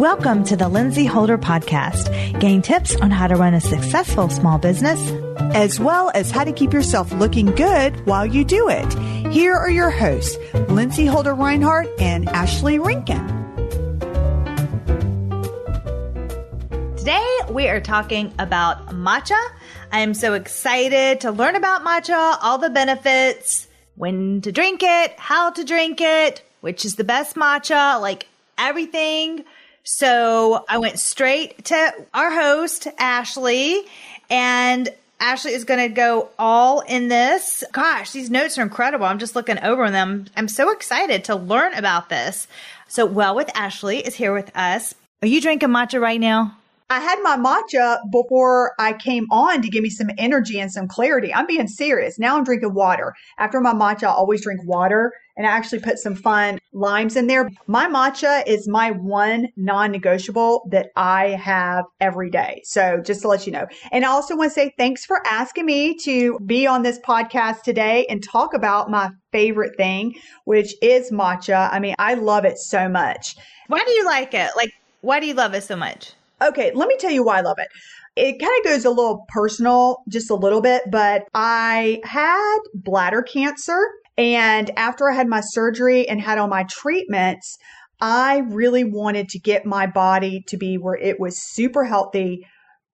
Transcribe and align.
Welcome 0.00 0.44
to 0.44 0.56
the 0.56 0.66
Lindsey 0.66 1.04
Holder 1.04 1.36
Podcast. 1.36 2.40
Gain 2.40 2.62
tips 2.62 2.96
on 2.96 3.10
how 3.10 3.26
to 3.26 3.36
run 3.36 3.52
a 3.52 3.60
successful 3.60 4.30
small 4.30 4.56
business, 4.56 4.98
as 5.54 5.78
well 5.78 6.10
as 6.14 6.30
how 6.30 6.42
to 6.42 6.52
keep 6.52 6.72
yourself 6.72 7.12
looking 7.12 7.44
good 7.44 8.06
while 8.06 8.24
you 8.24 8.42
do 8.42 8.70
it. 8.70 8.90
Here 9.30 9.54
are 9.54 9.68
your 9.68 9.90
hosts, 9.90 10.38
Lindsey 10.70 11.04
Holder 11.04 11.34
Reinhardt 11.34 11.86
and 12.00 12.30
Ashley 12.30 12.78
Rinkin. 12.78 13.28
Today 16.96 17.38
we 17.50 17.68
are 17.68 17.82
talking 17.82 18.32
about 18.38 18.86
matcha. 18.86 19.38
I 19.92 20.00
am 20.00 20.14
so 20.14 20.32
excited 20.32 21.20
to 21.20 21.30
learn 21.30 21.56
about 21.56 21.84
matcha, 21.84 22.38
all 22.40 22.56
the 22.56 22.70
benefits, 22.70 23.68
when 23.96 24.40
to 24.40 24.50
drink 24.50 24.80
it, 24.82 25.12
how 25.18 25.50
to 25.50 25.62
drink 25.62 26.00
it, 26.00 26.40
which 26.62 26.86
is 26.86 26.94
the 26.94 27.04
best 27.04 27.36
matcha, 27.36 28.00
like 28.00 28.28
everything. 28.56 29.44
So 29.82 30.64
I 30.68 30.78
went 30.78 30.98
straight 30.98 31.64
to 31.66 31.92
our 32.14 32.30
host, 32.30 32.86
Ashley, 32.98 33.82
and 34.28 34.88
Ashley 35.20 35.52
is 35.52 35.64
going 35.64 35.80
to 35.80 35.94
go 35.94 36.30
all 36.38 36.80
in 36.80 37.08
this. 37.08 37.62
Gosh, 37.72 38.12
these 38.12 38.30
notes 38.30 38.58
are 38.58 38.62
incredible. 38.62 39.06
I'm 39.06 39.18
just 39.18 39.36
looking 39.36 39.58
over 39.58 39.90
them. 39.90 40.26
I'm 40.36 40.48
so 40.48 40.70
excited 40.70 41.24
to 41.24 41.36
learn 41.36 41.74
about 41.74 42.08
this. 42.08 42.48
So, 42.88 43.04
Well 43.04 43.34
with 43.34 43.50
Ashley 43.54 43.98
is 43.98 44.14
here 44.14 44.32
with 44.32 44.50
us. 44.56 44.94
Are 45.22 45.28
you 45.28 45.40
drinking 45.40 45.68
matcha 45.68 46.00
right 46.00 46.20
now? 46.20 46.56
I 46.92 46.98
had 46.98 47.22
my 47.22 47.36
matcha 47.36 47.98
before 48.10 48.74
I 48.80 48.94
came 48.94 49.28
on 49.30 49.62
to 49.62 49.68
give 49.68 49.84
me 49.84 49.90
some 49.90 50.10
energy 50.18 50.58
and 50.58 50.72
some 50.72 50.88
clarity. 50.88 51.32
I'm 51.32 51.46
being 51.46 51.68
serious. 51.68 52.18
Now 52.18 52.36
I'm 52.36 52.42
drinking 52.42 52.74
water. 52.74 53.14
After 53.38 53.60
my 53.60 53.72
matcha, 53.72 54.04
I 54.04 54.08
always 54.08 54.42
drink 54.42 54.64
water 54.64 55.12
and 55.36 55.46
I 55.46 55.50
actually 55.50 55.78
put 55.78 56.00
some 56.00 56.16
fun 56.16 56.58
limes 56.72 57.14
in 57.14 57.28
there. 57.28 57.48
My 57.68 57.86
matcha 57.86 58.42
is 58.44 58.66
my 58.66 58.90
one 58.90 59.50
non 59.56 59.92
negotiable 59.92 60.66
that 60.72 60.88
I 60.96 61.28
have 61.28 61.84
every 62.00 62.28
day. 62.28 62.60
So 62.64 63.00
just 63.00 63.22
to 63.22 63.28
let 63.28 63.46
you 63.46 63.52
know. 63.52 63.68
And 63.92 64.04
I 64.04 64.08
also 64.08 64.36
want 64.36 64.50
to 64.50 64.54
say 64.54 64.74
thanks 64.76 65.06
for 65.06 65.24
asking 65.24 65.66
me 65.66 65.94
to 65.98 66.40
be 66.40 66.66
on 66.66 66.82
this 66.82 66.98
podcast 66.98 67.62
today 67.62 68.04
and 68.10 68.20
talk 68.20 68.52
about 68.52 68.90
my 68.90 69.10
favorite 69.30 69.76
thing, 69.76 70.16
which 70.44 70.74
is 70.82 71.12
matcha. 71.12 71.68
I 71.70 71.78
mean, 71.78 71.94
I 72.00 72.14
love 72.14 72.44
it 72.44 72.58
so 72.58 72.88
much. 72.88 73.36
Why 73.68 73.78
do 73.78 73.92
you 73.92 74.04
like 74.06 74.34
it? 74.34 74.50
Like, 74.56 74.72
why 75.02 75.20
do 75.20 75.26
you 75.28 75.34
love 75.34 75.54
it 75.54 75.62
so 75.62 75.76
much? 75.76 76.14
Okay, 76.42 76.72
let 76.74 76.88
me 76.88 76.96
tell 76.98 77.10
you 77.10 77.24
why 77.24 77.38
I 77.38 77.42
love 77.42 77.58
it. 77.58 77.68
It 78.16 78.40
kind 78.40 78.52
of 78.58 78.64
goes 78.64 78.84
a 78.84 78.90
little 78.90 79.24
personal, 79.28 79.98
just 80.08 80.30
a 80.30 80.34
little 80.34 80.60
bit, 80.60 80.82
but 80.90 81.24
I 81.34 82.00
had 82.04 82.58
bladder 82.74 83.22
cancer. 83.22 83.86
And 84.18 84.70
after 84.76 85.10
I 85.10 85.14
had 85.14 85.28
my 85.28 85.40
surgery 85.40 86.08
and 86.08 86.20
had 86.20 86.38
all 86.38 86.48
my 86.48 86.64
treatments, 86.64 87.56
I 88.00 88.38
really 88.48 88.84
wanted 88.84 89.28
to 89.30 89.38
get 89.38 89.66
my 89.66 89.86
body 89.86 90.42
to 90.48 90.56
be 90.56 90.76
where 90.76 90.96
it 90.96 91.20
was 91.20 91.40
super 91.40 91.84
healthy, 91.84 92.46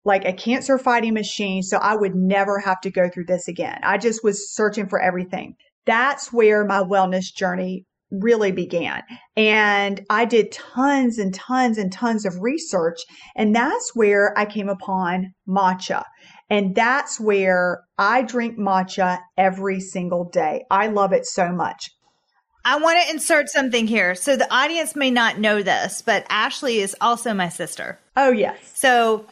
like 0.04 0.24
a 0.24 0.32
cancer 0.32 0.78
fighting 0.78 1.14
machine. 1.14 1.62
So 1.62 1.78
I 1.78 1.96
would 1.96 2.14
never 2.14 2.58
have 2.58 2.80
to 2.82 2.90
go 2.90 3.08
through 3.08 3.26
this 3.26 3.48
again. 3.48 3.78
I 3.82 3.98
just 3.98 4.22
was 4.22 4.52
searching 4.54 4.88
for 4.88 5.00
everything. 5.00 5.54
That's 5.86 6.32
where 6.32 6.64
my 6.64 6.82
wellness 6.82 7.34
journey 7.34 7.84
really 8.10 8.52
began. 8.52 9.02
And 9.36 10.04
I 10.08 10.24
did 10.24 10.52
tons 10.52 11.18
and 11.18 11.34
tons 11.34 11.78
and 11.78 11.92
tons 11.92 12.24
of 12.24 12.40
research. 12.40 13.00
And 13.34 13.54
that's 13.54 13.92
where 13.94 14.36
I 14.38 14.46
came 14.46 14.68
upon 14.68 15.34
matcha. 15.48 16.04
And 16.48 16.74
that's 16.74 17.18
where 17.18 17.82
I 17.98 18.22
drink 18.22 18.58
matcha 18.58 19.18
every 19.36 19.80
single 19.80 20.24
day. 20.24 20.64
I 20.70 20.86
love 20.86 21.12
it 21.12 21.26
so 21.26 21.50
much. 21.50 21.90
I 22.64 22.78
want 22.78 23.00
to 23.02 23.10
insert 23.12 23.48
something 23.48 23.86
here. 23.86 24.14
So 24.14 24.36
the 24.36 24.52
audience 24.52 24.96
may 24.96 25.10
not 25.10 25.38
know 25.38 25.62
this, 25.62 26.02
but 26.02 26.26
Ashley 26.28 26.78
is 26.78 26.96
also 27.00 27.32
my 27.32 27.48
sister. 27.48 27.98
Oh, 28.16 28.32
yes. 28.32 28.58
So 28.74 29.26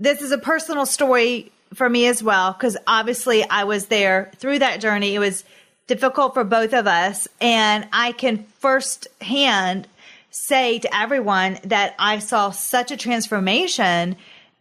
this 0.00 0.22
is 0.22 0.32
a 0.32 0.38
personal 0.38 0.86
story 0.86 1.52
for 1.74 1.88
me 1.88 2.06
as 2.06 2.20
well, 2.20 2.52
because 2.52 2.76
obviously 2.88 3.48
I 3.48 3.62
was 3.62 3.86
there 3.86 4.32
through 4.36 4.58
that 4.60 4.80
journey. 4.80 5.14
It 5.14 5.20
was 5.20 5.44
difficult 5.90 6.34
for 6.34 6.44
both 6.44 6.72
of 6.72 6.86
us. 6.86 7.26
And 7.40 7.88
I 7.92 8.12
can 8.12 8.44
firsthand 8.60 9.88
say 10.30 10.78
to 10.78 10.96
everyone 10.96 11.58
that 11.64 11.96
I 11.98 12.20
saw 12.20 12.52
such 12.52 12.92
a 12.92 12.96
transformation 12.96 14.14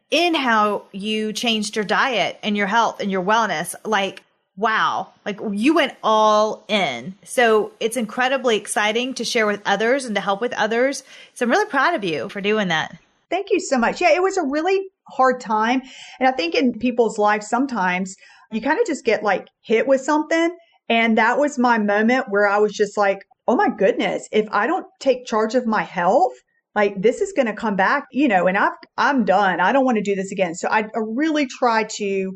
in 0.10 0.34
how 0.34 0.86
you 0.92 1.32
changed 1.32 1.76
your 1.76 1.86
diet 1.86 2.40
and 2.42 2.58
your 2.58 2.66
health 2.66 3.00
and 3.00 3.12
your 3.12 3.24
wellness. 3.24 3.76
Like, 3.86 4.24
wow, 4.58 5.10
like 5.24 5.40
you 5.52 5.76
went 5.76 5.94
all 6.04 6.66
in. 6.68 7.14
So 7.24 7.74
it's 7.80 7.96
incredibly 7.96 8.58
exciting 8.58 9.14
to 9.14 9.24
share 9.24 9.46
with 9.46 9.62
others 9.68 10.06
and 10.06 10.16
to 10.16 10.22
help 10.22 10.42
with 10.42 10.54
others. 10.54 11.04
So 11.36 11.46
I'm 11.46 11.52
really 11.52 11.70
proud 11.70 11.94
of 11.94 12.04
you 12.04 12.30
for 12.30 12.42
doing 12.42 12.70
that. 12.70 12.98
Thank 13.30 13.52
you 13.52 13.60
so 13.60 13.78
much. 13.78 14.02
Yeah, 14.02 14.16
it 14.16 14.24
was 14.24 14.38
a 14.38 14.44
really 14.44 14.88
hard 15.08 15.40
time. 15.40 15.84
And 16.20 16.28
I 16.28 16.32
think 16.32 16.56
in 16.56 16.80
people's 16.80 17.20
lives, 17.20 17.48
sometimes 17.48 18.16
you 18.52 18.62
kind 18.62 18.80
of 18.80 18.88
just 18.88 19.06
get 19.06 19.22
like 19.22 19.48
hit 19.62 19.86
with 19.86 20.02
something 20.02 20.58
and 20.90 21.18
that 21.18 21.38
was 21.38 21.60
my 21.60 21.78
moment 21.78 22.26
where 22.30 22.48
I 22.48 22.58
was 22.58 22.74
just 22.74 22.98
like, 22.98 23.20
oh 23.48 23.56
my 23.56 23.70
goodness, 23.70 24.28
if 24.32 24.48
I 24.52 24.68
don't 24.68 24.86
take 25.00 25.26
charge 25.26 25.56
of 25.56 25.66
my 25.66 25.84
health, 25.84 26.34
like 26.76 27.02
this 27.02 27.22
is 27.22 27.34
going 27.34 27.48
to 27.48 27.54
come 27.54 27.76
back, 27.76 28.06
you 28.12 28.28
know, 28.28 28.48
and 28.48 28.58
I've, 28.58 28.74
I'm 28.98 29.26
done. 29.26 29.60
I 29.60 29.72
don't 29.72 29.86
want 29.86 29.98
to 29.98 30.04
do 30.04 30.16
this 30.16 30.32
again. 30.32 30.56
So 30.56 30.68
I, 30.70 30.82
I 30.82 31.00
really 31.04 31.48
try 31.48 31.84
to, 31.84 32.32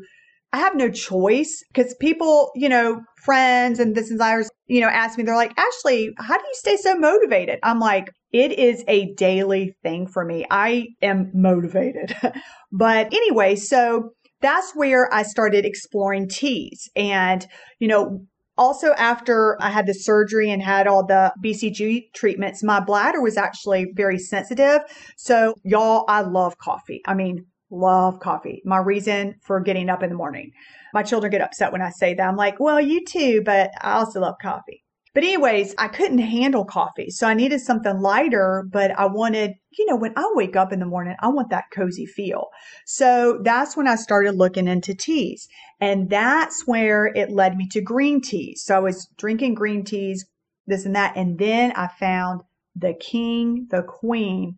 I 0.52 0.58
have 0.58 0.76
no 0.76 0.90
choice 0.90 1.62
because 1.72 1.94
people, 2.00 2.50
you 2.54 2.68
know, 2.68 3.00
friends 3.22 3.80
and 3.80 3.94
business 3.94 4.20
owners, 4.20 4.50
you 4.66 4.80
know, 4.80 4.88
ask 4.88 5.18
me, 5.18 5.24
they're 5.24 5.34
like, 5.34 5.56
Ashley, 5.56 6.10
how 6.18 6.36
do 6.36 6.44
you 6.44 6.54
stay 6.54 6.76
so 6.76 6.96
motivated? 6.96 7.58
I'm 7.62 7.80
like, 7.80 8.10
it 8.32 8.52
is 8.52 8.84
a 8.88 9.14
daily 9.14 9.74
thing 9.82 10.06
for 10.06 10.24
me. 10.24 10.46
I 10.50 10.88
am 11.00 11.30
motivated. 11.34 12.16
but 12.72 13.06
anyway, 13.12 13.56
so 13.56 14.10
that's 14.40 14.72
where 14.74 15.12
I 15.12 15.22
started 15.22 15.64
exploring 15.64 16.28
teas 16.28 16.88
and, 16.94 17.46
you 17.78 17.88
know, 17.88 18.26
also, 18.56 18.92
after 18.92 19.60
I 19.60 19.70
had 19.70 19.86
the 19.86 19.94
surgery 19.94 20.50
and 20.50 20.62
had 20.62 20.86
all 20.86 21.04
the 21.04 21.32
BCG 21.42 22.12
treatments, 22.14 22.62
my 22.62 22.80
bladder 22.80 23.20
was 23.20 23.36
actually 23.36 23.92
very 23.94 24.18
sensitive. 24.18 24.80
So, 25.16 25.54
y'all, 25.64 26.04
I 26.08 26.20
love 26.20 26.56
coffee. 26.58 27.02
I 27.06 27.14
mean, 27.14 27.46
love 27.70 28.20
coffee. 28.20 28.62
My 28.64 28.78
reason 28.78 29.34
for 29.42 29.60
getting 29.60 29.90
up 29.90 30.02
in 30.02 30.10
the 30.10 30.16
morning. 30.16 30.52
My 30.92 31.02
children 31.02 31.32
get 31.32 31.40
upset 31.40 31.72
when 31.72 31.82
I 31.82 31.90
say 31.90 32.14
that. 32.14 32.28
I'm 32.28 32.36
like, 32.36 32.60
well, 32.60 32.80
you 32.80 33.04
too, 33.04 33.42
but 33.44 33.72
I 33.80 33.94
also 33.94 34.20
love 34.20 34.36
coffee. 34.40 34.83
But 35.14 35.22
anyways, 35.22 35.76
I 35.78 35.86
couldn't 35.86 36.18
handle 36.18 36.64
coffee. 36.64 37.08
So 37.10 37.28
I 37.28 37.34
needed 37.34 37.60
something 37.60 38.00
lighter, 38.00 38.64
but 38.68 38.90
I 38.98 39.06
wanted, 39.06 39.52
you 39.78 39.86
know, 39.86 39.94
when 39.94 40.12
I 40.16 40.28
wake 40.34 40.56
up 40.56 40.72
in 40.72 40.80
the 40.80 40.86
morning, 40.86 41.14
I 41.20 41.28
want 41.28 41.50
that 41.50 41.66
cozy 41.72 42.04
feel. 42.04 42.48
So 42.84 43.38
that's 43.44 43.76
when 43.76 43.86
I 43.86 43.94
started 43.94 44.34
looking 44.34 44.66
into 44.66 44.92
teas. 44.92 45.46
And 45.80 46.10
that's 46.10 46.66
where 46.66 47.06
it 47.06 47.30
led 47.30 47.56
me 47.56 47.68
to 47.68 47.80
green 47.80 48.20
teas. 48.20 48.64
So 48.64 48.74
I 48.74 48.80
was 48.80 49.08
drinking 49.16 49.54
green 49.54 49.84
teas, 49.84 50.26
this 50.66 50.84
and 50.84 50.96
that. 50.96 51.16
And 51.16 51.38
then 51.38 51.70
I 51.76 51.86
found 51.86 52.40
the 52.74 52.94
king, 52.94 53.68
the 53.70 53.84
queen 53.84 54.56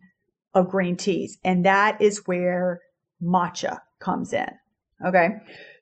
of 0.55 0.69
green 0.69 0.97
teas. 0.97 1.37
And 1.43 1.65
that 1.65 2.01
is 2.01 2.23
where 2.25 2.81
matcha 3.21 3.79
comes 3.99 4.33
in. 4.33 4.49
Okay. 5.05 5.29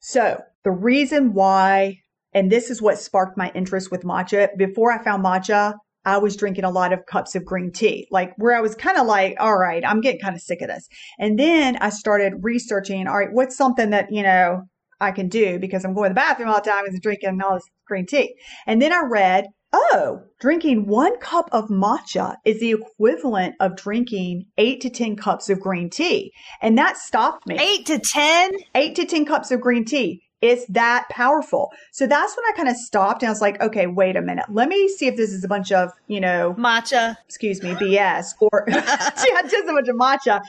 So 0.02 0.42
the 0.66 0.72
reason 0.72 1.34
why 1.34 2.02
and 2.36 2.52
this 2.52 2.70
is 2.70 2.82
what 2.82 3.00
sparked 3.00 3.38
my 3.38 3.52
interest 3.56 3.90
with 3.90 4.04
matcha. 4.04 4.50
Before 4.58 4.92
I 4.92 5.04
found 5.04 5.24
matcha, 5.24 5.74
I 6.06 6.20
was 6.20 6.36
drinking 6.36 6.66
a 6.66 6.70
lot 6.70 6.94
of 6.94 7.06
cups 7.08 7.34
of 7.34 7.46
green 7.46 7.72
tea, 7.72 8.08
like 8.12 8.34
where 8.38 8.56
I 8.56 8.62
was 8.62 8.76
kind 8.76 8.98
of 8.98 9.08
like, 9.08 9.38
all 9.40 9.58
right, 9.58 9.84
I'm 9.84 10.02
getting 10.02 10.20
kind 10.20 10.36
of 10.36 10.42
sick 10.42 10.62
of 10.62 10.68
this. 10.68 10.88
And 11.18 11.40
then 11.40 11.78
I 11.78 11.90
started 11.90 12.44
researching, 12.44 13.08
all 13.08 13.18
right, 13.18 13.32
what's 13.32 13.58
something 13.58 13.90
that, 13.90 14.12
you 14.12 14.22
know, 14.22 14.64
I 15.00 15.12
can 15.12 15.30
do 15.30 15.58
because 15.60 15.84
I'm 15.84 15.94
going 15.96 16.10
to 16.10 16.14
the 16.14 16.16
bathroom 16.16 16.50
all 16.50 16.62
the 16.62 16.70
time 16.70 16.86
and 16.86 17.02
drinking 17.02 17.42
all 17.42 17.56
this 17.56 17.66
green 17.88 18.06
tea. 18.06 18.36
And 18.68 18.82
then 18.82 18.94
I 18.94 19.02
read, 19.10 19.48
oh, 19.74 20.22
drinking 20.40 20.88
one 20.88 21.18
cup 21.20 21.50
of 21.52 21.70
matcha 21.70 22.36
is 22.46 22.60
the 22.60 22.72
equivalent 22.72 23.56
of 23.60 23.76
drinking 23.76 24.46
eight 24.58 24.82
to 24.82 24.90
10 24.90 25.16
cups 25.16 25.50
of 25.50 25.60
green 25.60 25.90
tea. 25.90 26.32
And 26.62 26.78
that 26.78 26.98
stopped 26.98 27.48
me. 27.48 27.58
Eight 27.60 27.86
to 27.88 28.00
10? 28.00 28.52
Eight 28.76 28.96
to 28.96 29.06
10 29.06 29.26
cups 29.26 29.52
of 29.52 29.60
green 29.60 29.86
tea. 29.86 30.22
It's 30.46 30.66
that 30.68 31.08
powerful. 31.10 31.72
So 31.92 32.06
that's 32.06 32.36
when 32.38 32.46
I 32.46 32.56
kind 32.56 32.70
of 32.70 32.76
stopped 32.76 33.24
and 33.24 33.30
I 33.30 33.32
was 33.32 33.42
like, 33.42 33.60
okay, 33.62 33.88
wait 33.88 34.16
a 34.16 34.22
minute. 34.22 34.46
Let 34.50 34.70
me 34.70 34.88
see 34.88 35.08
if 35.08 35.18
this 35.18 35.32
is 35.32 35.44
a 35.44 35.48
bunch 35.48 35.72
of, 35.72 35.90
you 36.08 36.22
know, 36.22 36.54
matcha, 36.58 37.18
excuse 37.26 37.64
me, 37.64 37.72
BS 37.72 38.34
or 38.40 38.66
yeah, 38.68 39.42
just 39.42 39.68
a 39.68 39.74
bunch 39.74 39.88
of 39.88 39.96
matcha, 39.96 40.42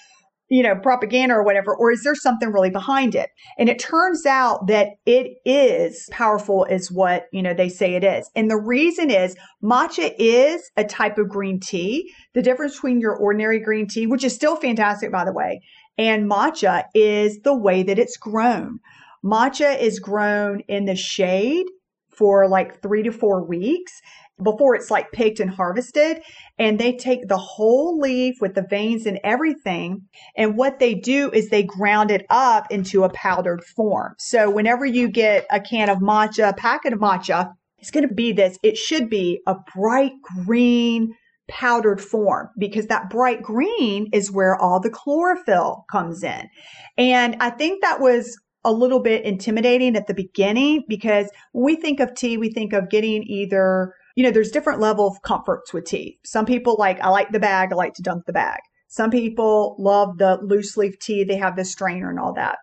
you 0.50 0.62
know, 0.62 0.76
propaganda 0.76 1.34
or 1.34 1.42
whatever. 1.42 1.74
Or 1.74 1.90
is 1.90 2.02
there 2.04 2.14
something 2.14 2.52
really 2.52 2.68
behind 2.68 3.14
it? 3.14 3.30
And 3.58 3.70
it 3.70 3.78
turns 3.78 4.26
out 4.26 4.66
that 4.66 4.88
it 5.06 5.38
is 5.46 6.08
powerful 6.12 6.66
is 6.66 6.92
what, 6.92 7.26
you 7.32 7.42
know, 7.42 7.54
they 7.54 7.70
say 7.70 7.94
it 7.94 8.04
is. 8.04 8.30
And 8.36 8.50
the 8.50 8.60
reason 8.60 9.10
is 9.10 9.34
matcha 9.62 10.14
is 10.18 10.70
a 10.76 10.84
type 10.84 11.16
of 11.16 11.30
green 11.30 11.58
tea. 11.58 12.12
The 12.34 12.42
difference 12.42 12.74
between 12.74 13.00
your 13.00 13.16
ordinary 13.16 13.60
green 13.60 13.88
tea, 13.88 14.06
which 14.06 14.24
is 14.24 14.34
still 14.34 14.56
fantastic, 14.56 15.10
by 15.10 15.24
the 15.24 15.32
way, 15.32 15.62
and 15.96 16.30
matcha 16.30 16.84
is 16.94 17.40
the 17.40 17.56
way 17.56 17.82
that 17.82 17.98
it's 17.98 18.18
grown. 18.18 18.80
Matcha 19.24 19.80
is 19.80 19.98
grown 19.98 20.60
in 20.68 20.84
the 20.84 20.96
shade 20.96 21.66
for 22.10 22.48
like 22.48 22.80
three 22.82 23.02
to 23.02 23.12
four 23.12 23.44
weeks 23.44 23.92
before 24.42 24.74
it's 24.74 24.90
like 24.90 25.12
picked 25.12 25.40
and 25.40 25.50
harvested. 25.50 26.20
And 26.58 26.78
they 26.78 26.96
take 26.96 27.28
the 27.28 27.38
whole 27.38 27.98
leaf 27.98 28.36
with 28.40 28.54
the 28.54 28.66
veins 28.68 29.06
and 29.06 29.18
everything. 29.24 30.02
And 30.36 30.56
what 30.56 30.78
they 30.78 30.94
do 30.94 31.30
is 31.30 31.48
they 31.48 31.62
ground 31.62 32.10
it 32.10 32.26
up 32.28 32.66
into 32.70 33.04
a 33.04 33.12
powdered 33.12 33.64
form. 33.64 34.14
So 34.18 34.50
whenever 34.50 34.84
you 34.84 35.08
get 35.08 35.46
a 35.50 35.60
can 35.60 35.88
of 35.88 35.98
matcha, 35.98 36.48
a 36.48 36.54
packet 36.54 36.92
of 36.92 36.98
matcha, 36.98 37.52
it's 37.78 37.90
going 37.90 38.08
to 38.08 38.14
be 38.14 38.32
this. 38.32 38.58
It 38.62 38.76
should 38.76 39.08
be 39.08 39.40
a 39.46 39.56
bright 39.74 40.12
green 40.44 41.14
powdered 41.48 42.00
form 42.00 42.48
because 42.58 42.86
that 42.86 43.08
bright 43.08 43.42
green 43.42 44.08
is 44.12 44.32
where 44.32 44.56
all 44.56 44.80
the 44.80 44.90
chlorophyll 44.90 45.84
comes 45.90 46.22
in. 46.22 46.48
And 46.98 47.36
I 47.40 47.50
think 47.50 47.82
that 47.82 48.00
was 48.00 48.36
a 48.66 48.72
little 48.72 49.00
bit 49.00 49.24
intimidating 49.24 49.96
at 49.96 50.06
the 50.06 50.14
beginning 50.14 50.84
because 50.88 51.30
when 51.52 51.64
we 51.64 51.76
think 51.76 52.00
of 52.00 52.14
tea, 52.14 52.36
we 52.36 52.50
think 52.50 52.74
of 52.74 52.90
getting 52.90 53.22
either 53.22 53.94
you 54.16 54.24
know, 54.24 54.30
there's 54.30 54.50
different 54.50 54.80
level 54.80 55.06
of 55.06 55.22
comforts 55.22 55.72
with 55.72 55.84
tea. 55.84 56.18
Some 56.24 56.46
people 56.46 56.76
like, 56.78 56.98
I 57.00 57.10
like 57.10 57.30
the 57.30 57.38
bag. 57.38 57.68
I 57.70 57.76
like 57.76 57.92
to 57.94 58.02
dunk 58.02 58.24
the 58.24 58.32
bag. 58.32 58.60
Some 58.88 59.10
people 59.10 59.76
love 59.78 60.16
the 60.16 60.38
loose 60.42 60.76
leaf 60.76 60.98
tea. 60.98 61.22
They 61.22 61.36
have 61.36 61.54
the 61.54 61.66
strainer 61.66 62.08
and 62.08 62.18
all 62.18 62.32
that. 62.32 62.56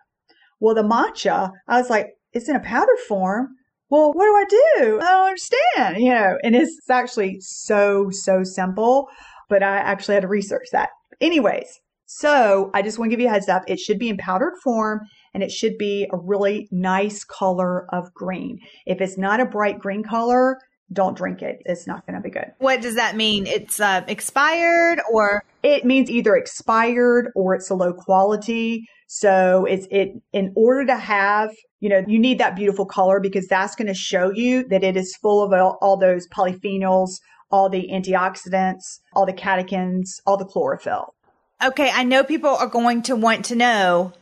Well, 0.58 0.74
the 0.74 0.82
matcha, 0.82 1.52
I 1.68 1.80
was 1.80 1.90
like, 1.90 2.08
it's 2.32 2.48
in 2.48 2.56
a 2.56 2.60
powder 2.60 2.96
form. 3.06 3.50
Well, 3.88 4.12
what 4.12 4.24
do 4.24 4.34
I 4.34 4.44
do? 4.48 5.00
I 5.00 5.10
don't 5.10 5.26
understand, 5.26 6.02
you 6.02 6.12
know, 6.12 6.36
and 6.42 6.56
it's 6.56 6.90
actually 6.90 7.36
so, 7.40 8.10
so 8.10 8.42
simple, 8.42 9.08
but 9.48 9.62
I 9.62 9.76
actually 9.76 10.14
had 10.14 10.22
to 10.22 10.28
research 10.28 10.66
that. 10.72 10.88
Anyways, 11.20 11.80
so 12.06 12.70
I 12.74 12.82
just 12.82 12.98
want 12.98 13.10
to 13.10 13.16
give 13.16 13.20
you 13.20 13.28
a 13.28 13.32
heads 13.32 13.48
up. 13.48 13.62
It 13.66 13.78
should 13.78 13.98
be 13.98 14.08
in 14.08 14.16
powdered 14.16 14.54
form 14.62 15.00
and 15.32 15.42
it 15.42 15.50
should 15.50 15.78
be 15.78 16.06
a 16.12 16.16
really 16.16 16.68
nice 16.70 17.24
color 17.24 17.86
of 17.92 18.12
green. 18.14 18.58
If 18.86 19.00
it's 19.00 19.18
not 19.18 19.40
a 19.40 19.46
bright 19.46 19.78
green 19.78 20.02
color, 20.02 20.58
don't 20.92 21.16
drink 21.16 21.42
it. 21.42 21.62
It's 21.64 21.86
not 21.86 22.06
going 22.06 22.16
to 22.16 22.22
be 22.22 22.30
good. 22.30 22.52
What 22.58 22.82
does 22.82 22.94
that 22.96 23.16
mean? 23.16 23.46
It's 23.46 23.80
uh, 23.80 24.04
expired 24.06 25.00
or? 25.10 25.42
It 25.62 25.84
means 25.84 26.10
either 26.10 26.36
expired 26.36 27.30
or 27.34 27.54
it's 27.54 27.70
a 27.70 27.74
low 27.74 27.94
quality. 27.94 28.86
So 29.06 29.64
it's 29.64 29.86
it 29.90 30.10
in 30.32 30.52
order 30.54 30.86
to 30.86 30.96
have, 30.96 31.50
you 31.80 31.88
know, 31.88 32.04
you 32.06 32.18
need 32.18 32.38
that 32.38 32.54
beautiful 32.54 32.84
color 32.84 33.18
because 33.18 33.46
that's 33.46 33.74
going 33.74 33.88
to 33.88 33.94
show 33.94 34.30
you 34.30 34.68
that 34.68 34.84
it 34.84 34.96
is 34.96 35.16
full 35.16 35.42
of 35.42 35.52
all, 35.52 35.78
all 35.80 35.96
those 35.96 36.28
polyphenols, 36.28 37.12
all 37.50 37.68
the 37.68 37.88
antioxidants, 37.92 39.00
all 39.14 39.24
the 39.24 39.32
catechins, 39.32 40.20
all 40.26 40.36
the 40.36 40.44
chlorophyll. 40.44 41.14
Okay, 41.62 41.90
I 41.92 42.04
know 42.04 42.24
people 42.24 42.50
are 42.50 42.66
going 42.66 43.02
to 43.02 43.16
want 43.16 43.46
to 43.46 43.56
know, 43.56 44.12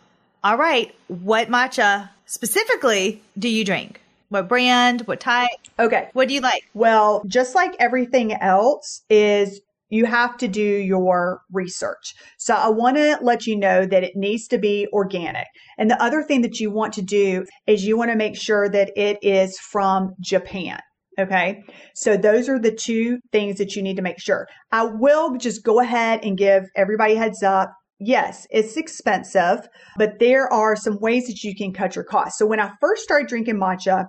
all 0.45 0.57
right, 0.57 0.95
what 1.09 1.49
matcha 1.49 2.11
specifically 2.27 3.23
do 3.39 3.49
you 3.49 3.65
drink? 3.65 4.01
What 4.29 4.49
brand? 4.49 5.03
What 5.03 5.21
type? 5.21 5.51
Okay. 5.79 6.09
What 6.15 6.29
do 6.29 6.35
you 6.35 6.41
like? 6.41 6.65
Well, 6.73 7.23
just 7.27 7.55
like 7.55 7.75
everything 7.79 8.33
else 8.33 9.03
is 9.11 9.61
you 9.91 10.07
have 10.07 10.39
to 10.39 10.49
do 10.49 10.63
your 10.63 11.43
research. 11.53 12.15
So 12.39 12.55
I 12.55 12.71
want 12.71 12.97
to 12.97 13.19
let 13.21 13.47
you 13.47 13.57
know 13.57 13.85
that 13.85 14.03
it 14.03 14.17
needs 14.17 14.49
to 14.49 14.59
be 14.59 14.89
organic. 14.91 15.49
And 15.77 15.91
the 15.91 16.03
other 16.03 16.23
thing 16.23 16.41
that 16.43 16.61
you 16.61 16.71
want 16.71 16.95
to 16.95 17.03
do 17.03 17.45
is 17.67 17.85
you 17.85 17.99
want 17.99 18.11
to 18.11 18.17
make 18.17 18.37
sure 18.37 18.71
that 18.71 18.91
it 18.97 19.19
is 19.21 19.59
from 19.59 20.15
Japan. 20.19 20.81
Okay. 21.19 21.63
So 21.95 22.17
those 22.17 22.49
are 22.49 22.59
the 22.59 22.75
two 22.75 23.19
things 23.33 23.59
that 23.59 23.77
you 23.77 23.83
need 23.83 23.97
to 23.97 24.03
make 24.03 24.19
sure. 24.19 24.49
I 24.71 24.85
will 24.85 25.37
just 25.37 25.63
go 25.63 25.81
ahead 25.81 26.25
and 26.25 26.39
give 26.39 26.65
everybody 26.75 27.15
heads 27.15 27.43
up 27.43 27.73
yes, 28.05 28.47
it's 28.51 28.77
expensive, 28.77 29.69
but 29.97 30.19
there 30.19 30.53
are 30.53 30.75
some 30.77 30.99
ways 31.01 31.27
that 31.27 31.45
you 31.45 31.55
can 31.55 31.73
cut 31.73 31.95
your 31.95 32.05
costs. 32.05 32.39
So 32.39 32.47
when 32.47 32.61
I 32.61 32.73
first 32.81 33.03
started 33.03 33.29
drinking 33.29 33.57
matcha, 33.57 34.07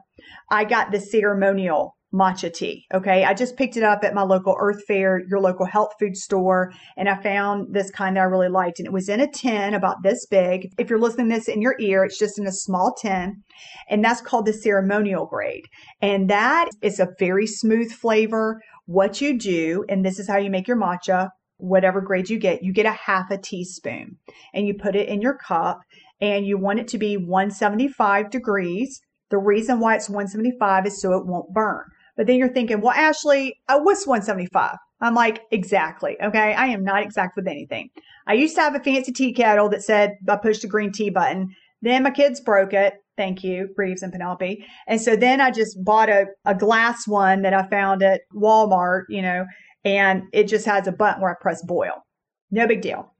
I 0.52 0.66
got 0.66 0.92
the 0.92 1.00
ceremonial 1.00 1.96
matcha 2.14 2.54
tea. 2.54 2.86
Okay. 2.94 3.24
I 3.24 3.34
just 3.34 3.58
picked 3.58 3.78
it 3.78 3.84
up 3.84 4.04
at 4.04 4.14
my 4.14 4.22
local 4.22 4.56
Earth 4.60 4.84
Fare, 4.88 5.22
your 5.28 5.40
local 5.40 5.66
health 5.66 5.94
food 6.00 6.16
store, 6.16 6.72
and 6.96 7.10
I 7.10 7.22
found 7.22 7.74
this 7.74 7.90
kind 7.92 8.16
that 8.16 8.22
I 8.22 8.26
really 8.26 8.50
liked. 8.50 8.80
And 8.80 8.86
it 8.86 8.94
was 8.94 9.10
in 9.10 9.20
a 9.20 9.32
tin 9.32 9.74
about 9.74 10.04
this 10.04 10.26
big. 10.28 10.72
If 10.78 10.90
you're 10.90 11.00
listening 11.00 11.30
this 11.30 11.48
in 11.48 11.62
your 11.62 11.76
ear, 11.80 12.04
it's 12.04 12.20
just 12.20 12.38
in 12.38 12.48
a 12.48 12.52
small 12.52 12.94
tin. 12.94 13.44
And 13.90 14.04
that's 14.04 14.22
called 14.22 14.46
the 14.46 14.54
ceremonial 14.54 15.26
grade. 15.26 15.66
And 16.02 16.30
that 16.30 16.70
is 16.82 17.00
a 17.00 17.10
very 17.20 17.48
smooth 17.48 17.92
flavor. 17.92 18.62
What 18.86 19.22
you 19.22 19.38
do, 19.38 19.86
and 19.90 20.06
this 20.06 20.20
is 20.20 20.28
how 20.28 20.38
you 20.38 20.52
make 20.52 20.68
your 20.68 20.78
matcha 20.78 21.30
whatever 21.64 22.02
grade 22.02 22.30
you 22.30 22.38
get, 22.38 22.64
you 22.64 22.74
get 22.74 22.86
a 22.86 22.92
half 22.92 23.32
a 23.32 23.38
teaspoon 23.38 24.18
and 24.54 24.68
you 24.68 24.74
put 24.74 24.96
it 24.96 25.08
in 25.08 25.22
your 25.22 25.38
cup 25.38 25.80
and 26.20 26.46
you 26.46 26.58
want 26.58 26.80
it 26.80 26.88
to 26.90 26.98
be 26.98 27.16
175 27.16 28.30
degrees. 28.30 29.00
The 29.30 29.38
reason 29.38 29.80
why 29.80 29.96
it's 29.96 30.10
175 30.10 30.86
is 30.86 31.02
so 31.02 31.14
it 31.14 31.26
won't 31.26 31.54
burn. 31.54 31.86
But 32.16 32.28
then 32.28 32.38
you're 32.38 32.54
thinking, 32.54 32.82
well, 32.82 32.94
Ashley, 32.94 33.56
uh, 33.68 33.80
what's 33.80 34.06
175? 34.06 34.78
I'm 35.02 35.16
like, 35.16 35.42
exactly. 35.52 36.18
Okay. 36.22 36.54
I 36.54 36.68
am 36.68 36.84
not 36.84 37.04
exact 37.04 37.36
with 37.36 37.48
anything. 37.48 37.90
I 38.28 38.34
used 38.34 38.56
to 38.56 38.62
have 38.62 38.76
a 38.76 38.80
fancy 38.80 39.12
tea 39.12 39.34
kettle 39.34 39.70
that 39.70 39.84
said 39.84 40.16
I 40.30 40.38
pushed 40.38 40.64
a 40.64 40.68
green 40.68 40.92
tea 40.92 41.10
button. 41.10 41.54
Then 41.82 42.04
my 42.04 42.12
kids 42.12 42.40
broke 42.40 42.74
it. 42.74 42.96
Thank 43.18 43.44
you, 43.44 43.70
Reeves 43.78 44.02
and 44.02 44.12
Penelope. 44.12 44.66
And 44.88 45.02
so 45.02 45.16
then 45.16 45.42
I 45.42 45.52
just 45.52 45.84
bought 45.84 46.10
a, 46.10 46.26
a 46.46 46.56
glass 46.56 47.08
one 47.08 47.42
that 47.44 47.54
I 47.54 47.68
found 47.68 48.02
at 48.02 48.22
Walmart, 48.34 49.04
you 49.10 49.22
know, 49.22 49.46
and 49.84 50.24
it 50.32 50.48
just 50.48 50.66
has 50.66 50.88
a 50.88 50.92
button 50.92 51.22
where 51.22 51.32
I 51.32 51.36
press 51.40 51.64
boil. 51.64 52.04
No 52.50 52.66
big 52.66 52.82
deal. 52.82 53.14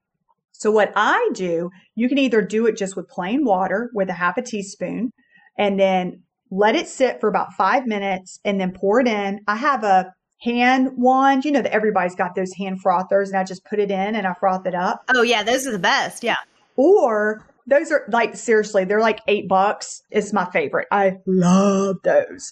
So 0.52 0.72
what 0.72 0.94
I 0.96 1.30
do, 1.34 1.70
you 1.96 2.08
can 2.08 2.18
either 2.18 2.42
do 2.42 2.66
it 2.66 2.78
just 2.78 2.96
with 2.96 3.10
plain 3.10 3.44
water 3.44 3.92
with 3.94 4.10
a 4.10 4.14
half 4.14 4.38
a 4.38 4.42
teaspoon 4.42 5.12
and 5.58 5.80
then 5.80 6.24
let 6.54 6.76
it 6.76 6.88
sit 6.88 7.20
for 7.20 7.28
about 7.28 7.54
five 7.54 7.88
minutes 7.88 8.40
and 8.46 8.62
then 8.62 8.72
pour 8.72 9.00
it 9.00 9.08
in. 9.08 9.42
I 9.48 9.56
have 9.56 9.84
a 9.84 10.14
hand 10.42 10.92
wand, 10.98 11.46
you 11.46 11.52
know 11.52 11.62
that 11.62 11.74
everybody's 11.74 12.16
got 12.16 12.36
those 12.36 12.54
hand 12.54 12.82
frothers 12.82 13.30
and 13.30 13.38
I 13.38 13.44
just 13.44 13.66
put 13.66 13.80
it 13.80 13.90
in 13.90 14.16
and 14.16 14.28
I 14.28 14.34
froth 14.34 14.68
it 14.68 14.76
up. 14.76 15.04
Oh 15.14 15.24
yeah, 15.24 15.44
those 15.44 15.66
are 15.66 15.72
the 15.72 15.80
best. 15.80 16.24
Yeah. 16.24 16.38
Or 16.76 17.48
those 17.66 17.92
are 17.92 18.06
like 18.10 18.36
seriously, 18.36 18.86
they're 18.86 19.00
like 19.00 19.22
eight 19.28 19.48
bucks. 19.48 20.04
It's 20.12 20.34
my 20.34 20.46
favorite. 20.52 20.88
I 20.92 21.18
love 21.26 21.98
those. 22.04 22.52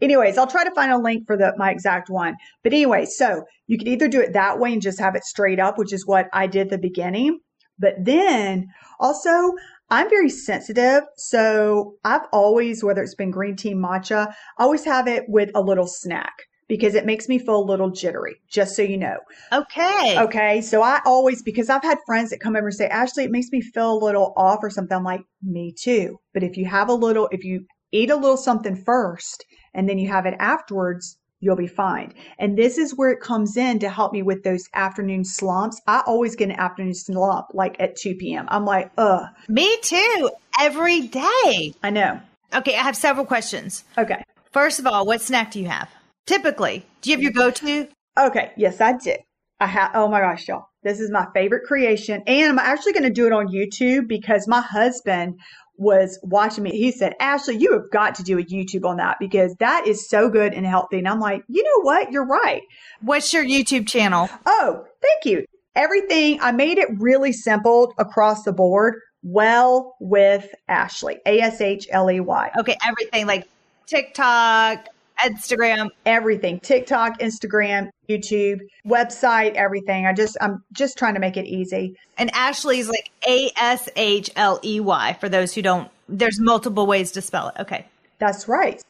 Anyways, 0.00 0.38
I'll 0.38 0.46
try 0.46 0.64
to 0.64 0.74
find 0.74 0.92
a 0.92 0.98
link 0.98 1.26
for 1.26 1.36
the 1.36 1.52
my 1.56 1.70
exact 1.70 2.08
one. 2.08 2.36
But 2.62 2.72
anyway, 2.72 3.06
so 3.06 3.44
you 3.66 3.78
could 3.78 3.88
either 3.88 4.08
do 4.08 4.20
it 4.20 4.34
that 4.34 4.58
way 4.60 4.72
and 4.72 4.82
just 4.82 5.00
have 5.00 5.16
it 5.16 5.24
straight 5.24 5.58
up, 5.58 5.76
which 5.76 5.92
is 5.92 6.06
what 6.06 6.26
I 6.32 6.46
did 6.46 6.66
at 6.66 6.70
the 6.70 6.78
beginning. 6.78 7.40
But 7.78 7.94
then 8.04 8.68
also 9.00 9.54
I'm 9.90 10.08
very 10.08 10.30
sensitive. 10.30 11.02
So 11.16 11.94
I've 12.04 12.26
always, 12.32 12.84
whether 12.84 13.02
it's 13.02 13.14
been 13.14 13.30
green 13.30 13.56
tea, 13.56 13.74
matcha, 13.74 14.32
I 14.58 14.62
always 14.62 14.84
have 14.84 15.08
it 15.08 15.24
with 15.28 15.50
a 15.54 15.60
little 15.60 15.86
snack 15.86 16.32
because 16.68 16.94
it 16.94 17.04
makes 17.04 17.28
me 17.28 17.38
feel 17.38 17.56
a 17.56 17.64
little 17.64 17.90
jittery, 17.90 18.36
just 18.48 18.76
so 18.76 18.82
you 18.82 18.96
know. 18.96 19.16
Okay. 19.52 20.16
Okay. 20.16 20.60
So 20.60 20.82
I 20.82 21.00
always, 21.04 21.42
because 21.42 21.68
I've 21.68 21.82
had 21.82 21.98
friends 22.06 22.30
that 22.30 22.40
come 22.40 22.54
over 22.54 22.68
and 22.68 22.74
say, 22.74 22.86
Ashley, 22.86 23.24
it 23.24 23.32
makes 23.32 23.50
me 23.50 23.60
feel 23.60 23.92
a 23.92 24.04
little 24.04 24.32
off 24.36 24.60
or 24.62 24.70
something. 24.70 24.96
I'm 24.96 25.02
like, 25.02 25.22
me 25.42 25.74
too. 25.76 26.18
But 26.32 26.44
if 26.44 26.56
you 26.56 26.66
have 26.66 26.88
a 26.88 26.94
little, 26.94 27.28
if 27.32 27.42
you 27.42 27.66
eat 27.90 28.10
a 28.10 28.16
little 28.16 28.36
something 28.36 28.76
first 28.76 29.44
and 29.74 29.88
then 29.88 29.98
you 29.98 30.08
have 30.08 30.26
it 30.26 30.34
afterwards, 30.38 31.18
you'll 31.40 31.56
be 31.56 31.66
fine. 31.66 32.12
And 32.38 32.56
this 32.56 32.78
is 32.78 32.94
where 32.94 33.10
it 33.10 33.20
comes 33.20 33.56
in 33.56 33.78
to 33.80 33.88
help 33.88 34.12
me 34.12 34.22
with 34.22 34.44
those 34.44 34.68
afternoon 34.74 35.24
slumps. 35.24 35.80
I 35.86 36.02
always 36.06 36.36
get 36.36 36.50
an 36.50 36.56
afternoon 36.56 36.94
slump 36.94 37.46
like 37.52 37.76
at 37.80 37.96
2 37.96 38.14
p.m. 38.16 38.46
I'm 38.48 38.64
like, 38.64 38.90
ugh. 38.96 39.26
Me 39.48 39.76
too. 39.82 40.30
Every 40.60 41.02
day. 41.02 41.74
I 41.82 41.90
know. 41.90 42.20
Okay. 42.54 42.76
I 42.76 42.82
have 42.82 42.96
several 42.96 43.26
questions. 43.26 43.84
Okay. 43.96 44.22
First 44.52 44.78
of 44.78 44.86
all, 44.86 45.06
what 45.06 45.22
snack 45.22 45.50
do 45.52 45.60
you 45.60 45.68
have? 45.68 45.88
Typically, 46.26 46.84
do 47.00 47.10
you 47.10 47.16
have 47.16 47.22
your 47.22 47.32
go 47.32 47.50
to? 47.50 47.88
Okay. 48.18 48.52
Yes, 48.56 48.80
I 48.80 48.96
do. 48.96 49.14
I 49.60 49.66
have, 49.66 49.90
oh 49.94 50.08
my 50.08 50.20
gosh, 50.20 50.48
y'all. 50.48 50.66
This 50.82 51.00
is 51.00 51.10
my 51.10 51.26
favorite 51.34 51.66
creation. 51.66 52.22
And 52.26 52.48
I'm 52.48 52.58
actually 52.58 52.92
going 52.92 53.04
to 53.04 53.10
do 53.10 53.26
it 53.26 53.32
on 53.32 53.48
YouTube 53.48 54.08
because 54.08 54.48
my 54.48 54.62
husband 54.62 55.38
was 55.80 56.18
watching 56.22 56.62
me. 56.62 56.70
He 56.70 56.92
said, 56.92 57.14
Ashley, 57.18 57.56
you 57.56 57.72
have 57.72 57.90
got 57.90 58.14
to 58.16 58.22
do 58.22 58.38
a 58.38 58.44
YouTube 58.44 58.84
on 58.84 58.98
that 58.98 59.16
because 59.18 59.54
that 59.56 59.86
is 59.86 60.06
so 60.06 60.28
good 60.28 60.52
and 60.52 60.66
healthy. 60.66 60.98
And 60.98 61.08
I'm 61.08 61.20
like, 61.20 61.42
you 61.48 61.64
know 61.64 61.80
what? 61.82 62.12
You're 62.12 62.26
right. 62.26 62.62
What's 63.00 63.32
your 63.32 63.44
YouTube 63.44 63.88
channel? 63.88 64.28
Oh, 64.44 64.84
thank 65.00 65.24
you. 65.24 65.46
Everything, 65.74 66.38
I 66.42 66.52
made 66.52 66.76
it 66.76 66.88
really 66.98 67.32
simple 67.32 67.94
across 67.96 68.42
the 68.42 68.52
board. 68.52 69.00
Well 69.22 69.96
with 70.00 70.54
Ashley, 70.68 71.18
A 71.24 71.40
S 71.40 71.60
H 71.62 71.88
L 71.90 72.10
E 72.10 72.20
Y. 72.20 72.50
Okay, 72.58 72.76
everything 72.86 73.26
like 73.26 73.48
TikTok, 73.86 74.86
Instagram, 75.22 75.88
everything, 76.06 76.60
TikTok, 76.60 77.20
Instagram, 77.20 77.90
YouTube, 78.08 78.60
website, 78.86 79.54
everything. 79.54 80.06
I 80.06 80.12
just, 80.12 80.36
I'm 80.40 80.64
just 80.72 80.98
trying 80.98 81.14
to 81.14 81.20
make 81.20 81.36
it 81.36 81.46
easy. 81.46 81.96
And 82.18 82.30
Ashley's 82.34 82.88
like 82.88 83.10
A 83.26 83.50
S 83.56 83.88
H 83.96 84.30
L 84.36 84.60
E 84.64 84.80
Y 84.80 85.16
for 85.20 85.28
those 85.28 85.54
who 85.54 85.62
don't, 85.62 85.90
there's 86.08 86.40
multiple 86.40 86.86
ways 86.86 87.12
to 87.12 87.22
spell 87.22 87.48
it. 87.48 87.54
Okay. 87.60 87.86
That's 88.18 88.48
right. 88.48 88.82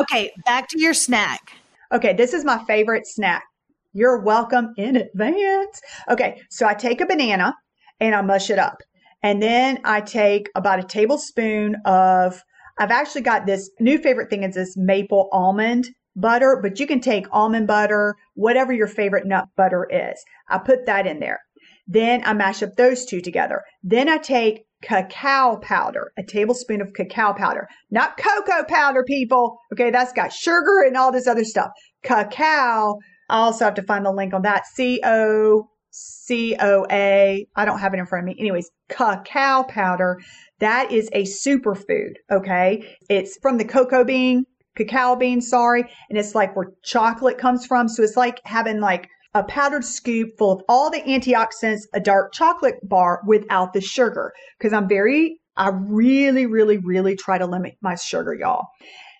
Okay. 0.00 0.32
Back 0.44 0.68
to 0.68 0.80
your 0.80 0.94
snack. 0.94 1.52
Okay. 1.92 2.14
This 2.14 2.32
is 2.32 2.44
my 2.44 2.64
favorite 2.64 3.06
snack. 3.06 3.44
You're 3.92 4.20
welcome 4.20 4.72
in 4.76 4.96
advance. 4.96 5.80
Okay. 6.08 6.40
So 6.48 6.66
I 6.66 6.74
take 6.74 7.00
a 7.00 7.06
banana 7.06 7.54
and 8.00 8.14
I 8.14 8.22
mush 8.22 8.50
it 8.50 8.58
up. 8.58 8.82
And 9.22 9.42
then 9.42 9.78
I 9.84 10.00
take 10.00 10.48
about 10.54 10.80
a 10.80 10.82
tablespoon 10.82 11.76
of 11.84 12.42
I've 12.78 12.90
actually 12.90 13.22
got 13.22 13.46
this 13.46 13.70
new 13.80 13.98
favorite 13.98 14.30
thing 14.30 14.42
is 14.42 14.54
this 14.54 14.76
maple 14.76 15.28
almond 15.32 15.88
butter, 16.16 16.58
but 16.62 16.78
you 16.78 16.86
can 16.86 17.00
take 17.00 17.26
almond 17.32 17.66
butter, 17.66 18.16
whatever 18.34 18.72
your 18.72 18.86
favorite 18.86 19.26
nut 19.26 19.46
butter 19.56 19.86
is. 19.90 20.22
I 20.48 20.58
put 20.58 20.86
that 20.86 21.06
in 21.06 21.20
there. 21.20 21.40
Then 21.86 22.22
I 22.24 22.32
mash 22.32 22.62
up 22.62 22.76
those 22.76 23.04
two 23.04 23.20
together. 23.20 23.62
Then 23.82 24.08
I 24.08 24.18
take 24.18 24.64
cacao 24.82 25.56
powder, 25.58 26.12
a 26.18 26.22
tablespoon 26.22 26.80
of 26.80 26.92
cacao 26.92 27.32
powder, 27.32 27.68
not 27.90 28.16
cocoa 28.16 28.64
powder, 28.64 29.04
people. 29.04 29.58
Okay, 29.72 29.90
that's 29.90 30.12
got 30.12 30.32
sugar 30.32 30.82
and 30.86 30.96
all 30.96 31.12
this 31.12 31.26
other 31.26 31.44
stuff. 31.44 31.70
Cacao. 32.02 32.98
I 33.28 33.38
also 33.38 33.64
have 33.64 33.74
to 33.74 33.82
find 33.82 34.04
the 34.04 34.12
link 34.12 34.34
on 34.34 34.42
that. 34.42 34.66
C 34.66 35.00
O 35.04 35.68
C 35.92 36.56
O 36.58 36.86
A. 36.90 37.46
I 37.54 37.64
don't 37.64 37.78
have 37.78 37.94
it 37.94 37.98
in 37.98 38.06
front 38.06 38.24
of 38.24 38.34
me. 38.34 38.40
Anyways, 38.40 38.70
cacao 38.88 39.62
powder. 39.64 40.20
That 40.58 40.90
is 40.90 41.08
a 41.12 41.24
superfood. 41.24 42.14
Okay. 42.30 42.96
It's 43.08 43.38
from 43.42 43.58
the 43.58 43.64
cocoa 43.64 44.04
bean, 44.04 44.44
cacao 44.74 45.16
bean, 45.16 45.40
sorry. 45.40 45.84
And 46.08 46.18
it's 46.18 46.34
like 46.34 46.56
where 46.56 46.72
chocolate 46.82 47.38
comes 47.38 47.66
from. 47.66 47.88
So 47.88 48.02
it's 48.02 48.16
like 48.16 48.40
having 48.44 48.80
like 48.80 49.08
a 49.34 49.44
powdered 49.44 49.84
scoop 49.84 50.30
full 50.38 50.52
of 50.52 50.62
all 50.68 50.90
the 50.90 51.02
antioxidants, 51.02 51.82
a 51.94 52.00
dark 52.00 52.32
chocolate 52.32 52.76
bar 52.88 53.20
without 53.26 53.72
the 53.72 53.80
sugar. 53.80 54.32
Cause 54.60 54.72
I'm 54.72 54.88
very, 54.88 55.40
I 55.56 55.70
really, 55.70 56.46
really, 56.46 56.78
really 56.78 57.16
try 57.16 57.38
to 57.38 57.46
limit 57.46 57.76
my 57.82 57.96
sugar, 57.96 58.34
y'all. 58.34 58.66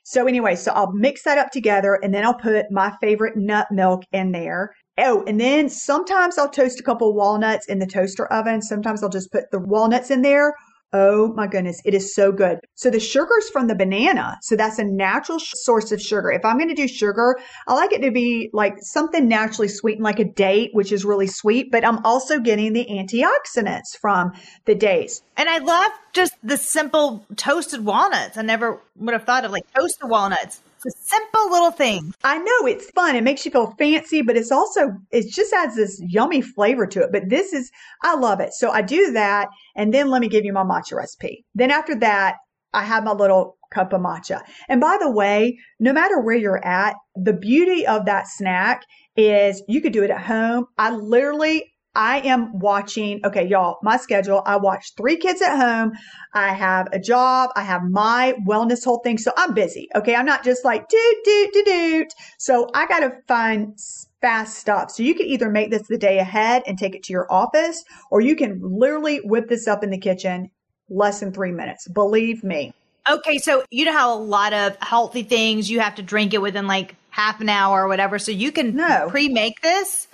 So 0.05 0.27
anyway, 0.27 0.57
so 0.57 0.73
I'll 0.73 0.93
mix 0.93 1.23
that 1.25 1.39
up 1.39 1.51
together 1.51 1.99
and 2.03 2.13
then 2.13 2.25
I'll 2.25 2.35
put 2.35 2.71
my 2.71 2.93
favorite 3.01 3.37
nut 3.37 3.69
milk 3.71 4.03
in 4.13 4.33
there. 4.33 4.75
Oh, 4.99 5.25
and 5.27 5.41
then 5.41 5.69
sometimes 5.69 6.37
I'll 6.39 6.51
toast 6.51 6.81
a 6.81 6.83
couple 6.83 7.15
walnuts 7.15 7.67
in 7.67 7.79
the 7.79 7.87
toaster 7.87 8.27
oven. 8.27 8.61
Sometimes 8.61 9.03
I'll 9.03 9.09
just 9.09 9.33
put 9.33 9.51
the 9.51 9.59
walnuts 9.59 10.11
in 10.11 10.23
there 10.23 10.55
Oh 10.95 11.33
my 11.33 11.47
goodness, 11.47 11.81
it 11.87 11.95
is 11.95 12.15
so 12.15 12.33
good. 12.33 12.59
So 12.75 12.91
the 12.91 13.01
sugar's 13.01 13.49
from 13.49 13.67
the 13.67 13.75
banana. 13.75 14.37
So 14.43 14.57
that's 14.57 14.79
a 14.79 14.85
natural 14.85 15.39
sh- 15.39 15.53
source 15.55 15.91
of 15.91 16.03
sugar. 16.03 16.31
If 16.31 16.45
I'm 16.45 16.59
going 16.59 16.69
to 16.69 16.75
do 16.75 16.87
sugar, 16.87 17.39
I 17.67 17.73
like 17.75 17.93
it 17.93 18.03
to 18.03 18.11
be 18.11 18.51
like 18.53 18.75
something 18.81 19.27
naturally 19.27 19.69
sweetened, 19.69 20.05
like 20.05 20.19
a 20.19 20.25
date, 20.25 20.71
which 20.75 20.93
is 20.93 21.03
really 21.03 21.29
sweet, 21.29 21.71
but 21.73 21.87
I'm 21.87 22.05
also 22.05 22.39
getting 22.41 22.75
the 22.75 22.85
antioxidants 22.91 23.97
from 23.99 24.33
the 24.67 24.75
dates. 24.75 25.23
And 25.39 25.49
I 25.49 25.59
love 25.59 25.93
just 26.13 26.35
the 26.43 26.59
simple 26.59 27.25
toasted 27.37 27.87
walnuts. 27.87 28.37
I 28.37 28.43
never 28.43 28.79
would 28.97 29.15
have 29.15 29.25
thought 29.25 29.47
of 29.47 29.51
like 29.51 29.65
toasted 29.73 30.11
walnuts. 30.11 30.61
It's 30.85 30.97
a 30.97 31.17
simple 31.17 31.51
little 31.51 31.71
thing. 31.71 32.13
I 32.25 32.39
know 32.39 32.67
it's 32.67 32.91
fun. 32.91 33.15
It 33.15 33.23
makes 33.23 33.45
you 33.45 33.53
feel 33.53 33.75
fancy, 33.79 34.23
but 34.23 34.37
it's 34.37 34.51
also, 34.51 34.91
it 35.11 35.33
just 35.33 35.53
adds 35.53 35.77
this 35.77 36.03
yummy 36.09 36.43
flavor 36.43 36.87
to 36.89 37.03
it. 37.03 37.11
But 37.13 37.29
this 37.29 37.53
is, 37.53 37.71
I 38.03 38.17
love 38.17 38.41
it. 38.41 38.53
So 38.53 38.71
I 38.71 38.83
do 38.83 39.13
that. 39.13 39.49
And 39.77 39.95
then 39.95 40.11
let 40.11 40.21
me 40.21 40.29
give 40.29 40.45
you 40.45 40.53
my 40.53 40.65
matcha 40.65 40.95
recipe. 40.95 41.45
Then 41.55 41.71
after 41.71 41.95
that, 42.01 42.37
I 42.73 42.83
have 42.83 43.05
my 43.05 43.13
little 43.13 43.57
cup 43.73 43.93
of 43.93 44.01
matcha. 44.01 44.41
And 44.69 44.81
by 44.81 44.99
the 45.01 45.11
way, 45.11 45.59
no 45.79 45.93
matter 45.93 46.21
where 46.21 46.37
you're 46.37 46.65
at, 46.65 46.95
the 47.15 47.33
beauty 47.33 47.87
of 47.87 48.07
that 48.07 48.27
snack 48.27 48.83
is 49.17 49.63
you 49.69 49.81
could 49.81 49.93
do 49.93 50.03
it 50.03 50.11
at 50.11 50.23
home. 50.23 50.67
I 50.79 50.91
literally 50.91 51.72
I 51.95 52.21
am 52.21 52.59
watching, 52.59 53.21
okay, 53.25 53.47
y'all, 53.47 53.79
my 53.83 53.99
schedule. 53.99 54.43
I 54.47 54.57
watch 54.57 54.95
three 54.97 55.17
kids 55.17 55.43
at 55.43 55.57
home. 55.57 55.93
I 56.33 56.55
have 56.55 56.89
a 56.93 56.99
job. 56.99 57.51
I 57.55 57.63
have 57.63 57.83
my 57.85 58.35
wellness 58.47 58.85
whole 58.85 59.01
thing. 59.01 59.19
So 59.19 59.33
I'm 59.37 59.53
busy. 59.53 59.89
Okay. 59.95 60.15
I'm 60.15 60.25
not 60.25 60.43
just 60.43 60.65
like 60.65 60.89
doot, 60.89 61.17
doot, 61.25 61.53
doot, 61.53 61.65
doot. 61.67 62.15
So 62.39 62.71
I 62.73 62.87
got 62.87 63.01
to 63.01 63.13
find 63.29 63.79
fast 64.23 64.59
stuff. 64.59 64.91
So 64.91 65.03
you 65.03 65.15
can 65.15 65.27
either 65.27 65.51
make 65.51 65.71
this 65.71 65.87
the 65.89 65.99
day 65.99 66.19
ahead 66.19 66.63
and 66.67 66.79
take 66.79 66.95
it 66.95 67.03
to 67.05 67.13
your 67.13 67.31
office, 67.31 67.85
or 68.11 68.21
you 68.21 68.37
can 68.37 68.61
literally 68.63 69.19
whip 69.19 69.49
this 69.49 69.69
up 69.69 69.85
in 69.85 69.91
the 69.91 69.99
kitchen 69.99 70.51
less 70.89 71.21
than 71.21 71.33
three 71.33 71.53
minutes. 71.53 71.89
Believe 71.89 72.43
me. 72.43 72.73
Okay. 73.09 73.37
So 73.37 73.65
you 73.71 73.85
know 73.85 73.93
how 73.93 74.15
a 74.15 74.21
lot 74.21 74.55
of 74.55 74.77
healthy 74.81 75.25
things 75.25 75.71
you 75.71 75.81
have 75.81 75.97
to 75.97 76.03
drink 76.03 76.33
it 76.33 76.41
within 76.41 76.67
like 76.67 76.95
half 77.11 77.43
an 77.43 77.51
hour 77.51 77.85
or 77.85 77.89
whatever. 77.89 78.19
So 78.19 78.33
you 78.33 78.51
can 78.51 78.77
no. 78.77 79.09
pre 79.11 79.29
make 79.29 79.61
this 79.61 80.09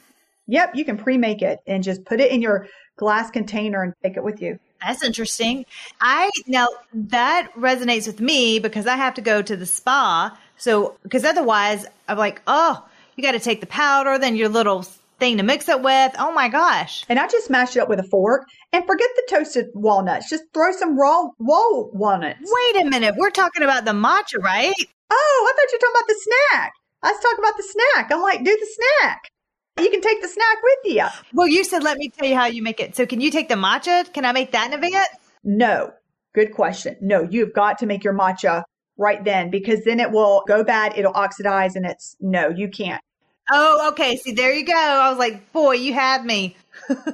Yep, 0.48 0.74
you 0.74 0.84
can 0.84 0.96
pre-make 0.96 1.42
it 1.42 1.60
and 1.66 1.84
just 1.84 2.04
put 2.04 2.20
it 2.20 2.32
in 2.32 2.42
your 2.42 2.66
glass 2.96 3.30
container 3.30 3.82
and 3.82 3.92
take 4.02 4.16
it 4.16 4.24
with 4.24 4.42
you. 4.42 4.58
That's 4.84 5.04
interesting. 5.04 5.64
I 6.00 6.30
now 6.46 6.68
that 6.92 7.50
resonates 7.56 8.06
with 8.06 8.20
me 8.20 8.58
because 8.58 8.86
I 8.86 8.96
have 8.96 9.14
to 9.14 9.20
go 9.20 9.42
to 9.42 9.56
the 9.56 9.66
spa. 9.66 10.38
So 10.56 10.96
because 11.02 11.24
otherwise 11.24 11.86
I'm 12.08 12.18
like, 12.18 12.42
oh, 12.46 12.84
you 13.16 13.22
got 13.22 13.32
to 13.32 13.40
take 13.40 13.60
the 13.60 13.66
powder, 13.66 14.18
then 14.18 14.36
your 14.36 14.48
little 14.48 14.82
thing 15.18 15.36
to 15.36 15.42
mix 15.42 15.68
it 15.68 15.82
with. 15.82 16.14
Oh 16.18 16.32
my 16.32 16.48
gosh. 16.48 17.04
And 17.08 17.18
I 17.18 17.26
just 17.26 17.50
mash 17.50 17.76
it 17.76 17.80
up 17.80 17.88
with 17.88 17.98
a 17.98 18.04
fork 18.04 18.46
and 18.72 18.86
forget 18.86 19.08
the 19.16 19.26
toasted 19.28 19.66
walnuts. 19.74 20.30
Just 20.30 20.44
throw 20.54 20.72
some 20.72 20.98
raw 20.98 21.24
wall 21.38 21.90
walnuts. 21.92 22.40
Wait 22.42 22.86
a 22.86 22.88
minute. 22.88 23.14
We're 23.18 23.30
talking 23.30 23.64
about 23.64 23.84
the 23.84 23.92
matcha, 23.92 24.40
right? 24.40 24.74
Oh, 25.10 25.46
I 25.48 25.52
thought 25.56 25.72
you 25.72 25.78
were 25.78 25.86
talking 25.86 25.96
about 25.96 26.08
the 26.08 26.20
snack. 26.20 26.72
I 27.02 27.12
was 27.12 27.20
talking 27.20 27.44
about 27.44 27.56
the 27.56 27.62
snack. 27.62 28.12
I'm 28.12 28.22
like, 28.22 28.44
do 28.44 28.56
the 28.56 28.66
snack 29.02 29.22
you 29.78 29.90
can 29.90 30.00
take 30.00 30.20
the 30.22 30.28
snack 30.28 30.56
with 30.62 30.94
you. 30.94 31.06
Well, 31.32 31.48
you 31.48 31.64
said, 31.64 31.82
let 31.82 31.98
me 31.98 32.08
tell 32.08 32.28
you 32.28 32.36
how 32.36 32.46
you 32.46 32.62
make 32.62 32.80
it. 32.80 32.96
So 32.96 33.06
can 33.06 33.20
you 33.20 33.30
take 33.30 33.48
the 33.48 33.54
matcha? 33.54 34.12
Can 34.12 34.24
I 34.24 34.32
make 34.32 34.52
that 34.52 34.66
in 34.66 34.72
a 34.72 34.76
advance? 34.76 35.08
No. 35.44 35.92
Good 36.34 36.52
question. 36.52 36.96
No, 37.00 37.26
you've 37.28 37.52
got 37.52 37.78
to 37.78 37.86
make 37.86 38.04
your 38.04 38.14
matcha 38.14 38.62
right 38.96 39.24
then 39.24 39.50
because 39.50 39.84
then 39.84 40.00
it 40.00 40.10
will 40.10 40.44
go 40.46 40.62
bad. 40.62 40.96
It'll 40.96 41.14
oxidize 41.14 41.74
and 41.74 41.86
it's 41.86 42.16
no, 42.20 42.48
you 42.48 42.68
can't. 42.68 43.02
Oh, 43.50 43.88
okay. 43.92 44.16
See, 44.16 44.32
there 44.32 44.52
you 44.52 44.64
go. 44.64 44.74
I 44.74 45.08
was 45.08 45.18
like, 45.18 45.52
boy, 45.52 45.72
you 45.72 45.94
had 45.94 46.24
me. 46.24 46.56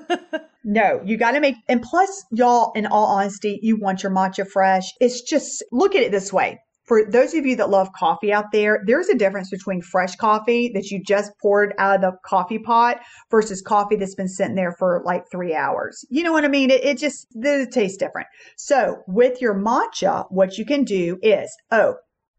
no, 0.64 1.00
you 1.04 1.16
got 1.16 1.32
to 1.32 1.40
make, 1.40 1.54
and 1.68 1.80
plus, 1.80 2.24
y'all, 2.32 2.72
in 2.72 2.86
all 2.86 3.06
honesty, 3.06 3.60
you 3.62 3.76
want 3.76 4.02
your 4.02 4.10
matcha 4.10 4.46
fresh. 4.46 4.92
It's 5.00 5.20
just, 5.20 5.62
look 5.70 5.94
at 5.94 6.02
it 6.02 6.10
this 6.10 6.32
way 6.32 6.60
for 6.84 7.04
those 7.04 7.32
of 7.34 7.46
you 7.46 7.56
that 7.56 7.70
love 7.70 7.88
coffee 7.92 8.32
out 8.32 8.52
there, 8.52 8.82
there's 8.86 9.08
a 9.08 9.16
difference 9.16 9.50
between 9.50 9.80
fresh 9.80 10.14
coffee 10.16 10.70
that 10.74 10.90
you 10.90 11.02
just 11.02 11.32
poured 11.40 11.74
out 11.78 11.96
of 11.96 12.00
the 12.02 12.12
coffee 12.26 12.58
pot 12.58 13.00
versus 13.30 13.62
coffee 13.62 13.96
that's 13.96 14.14
been 14.14 14.28
sitting 14.28 14.54
there 14.54 14.72
for 14.78 15.02
like 15.04 15.24
three 15.30 15.54
hours. 15.54 16.04
You 16.10 16.22
know 16.22 16.32
what 16.32 16.44
I 16.44 16.48
mean? 16.48 16.70
It, 16.70 16.84
it 16.84 16.98
just, 16.98 17.26
it 17.34 17.72
tastes 17.72 17.96
different. 17.96 18.28
So 18.56 19.02
with 19.06 19.40
your 19.40 19.54
matcha, 19.54 20.26
what 20.30 20.58
you 20.58 20.66
can 20.66 20.84
do 20.84 21.18
is, 21.22 21.50
oh, 21.70 21.96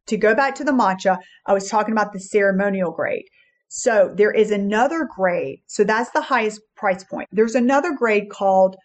to 0.07 0.17
go 0.17 0.35
back 0.35 0.53
to 0.55 0.63
the 0.63 0.71
matcha, 0.71 1.17
I 1.47 1.53
was 1.53 1.67
talking 1.67 1.91
about 1.91 2.13
the 2.13 2.19
ceremonial 2.19 2.91
grade. 2.91 3.25
So 3.67 4.13
there 4.15 4.31
is 4.31 4.51
another 4.51 5.07
grade. 5.15 5.59
So 5.65 5.83
that's 5.83 6.11
the 6.11 6.21
highest 6.21 6.61
price 6.75 7.03
point. 7.03 7.27
There's 7.31 7.55
another 7.55 7.93
grade 7.93 8.29
called 8.29 8.75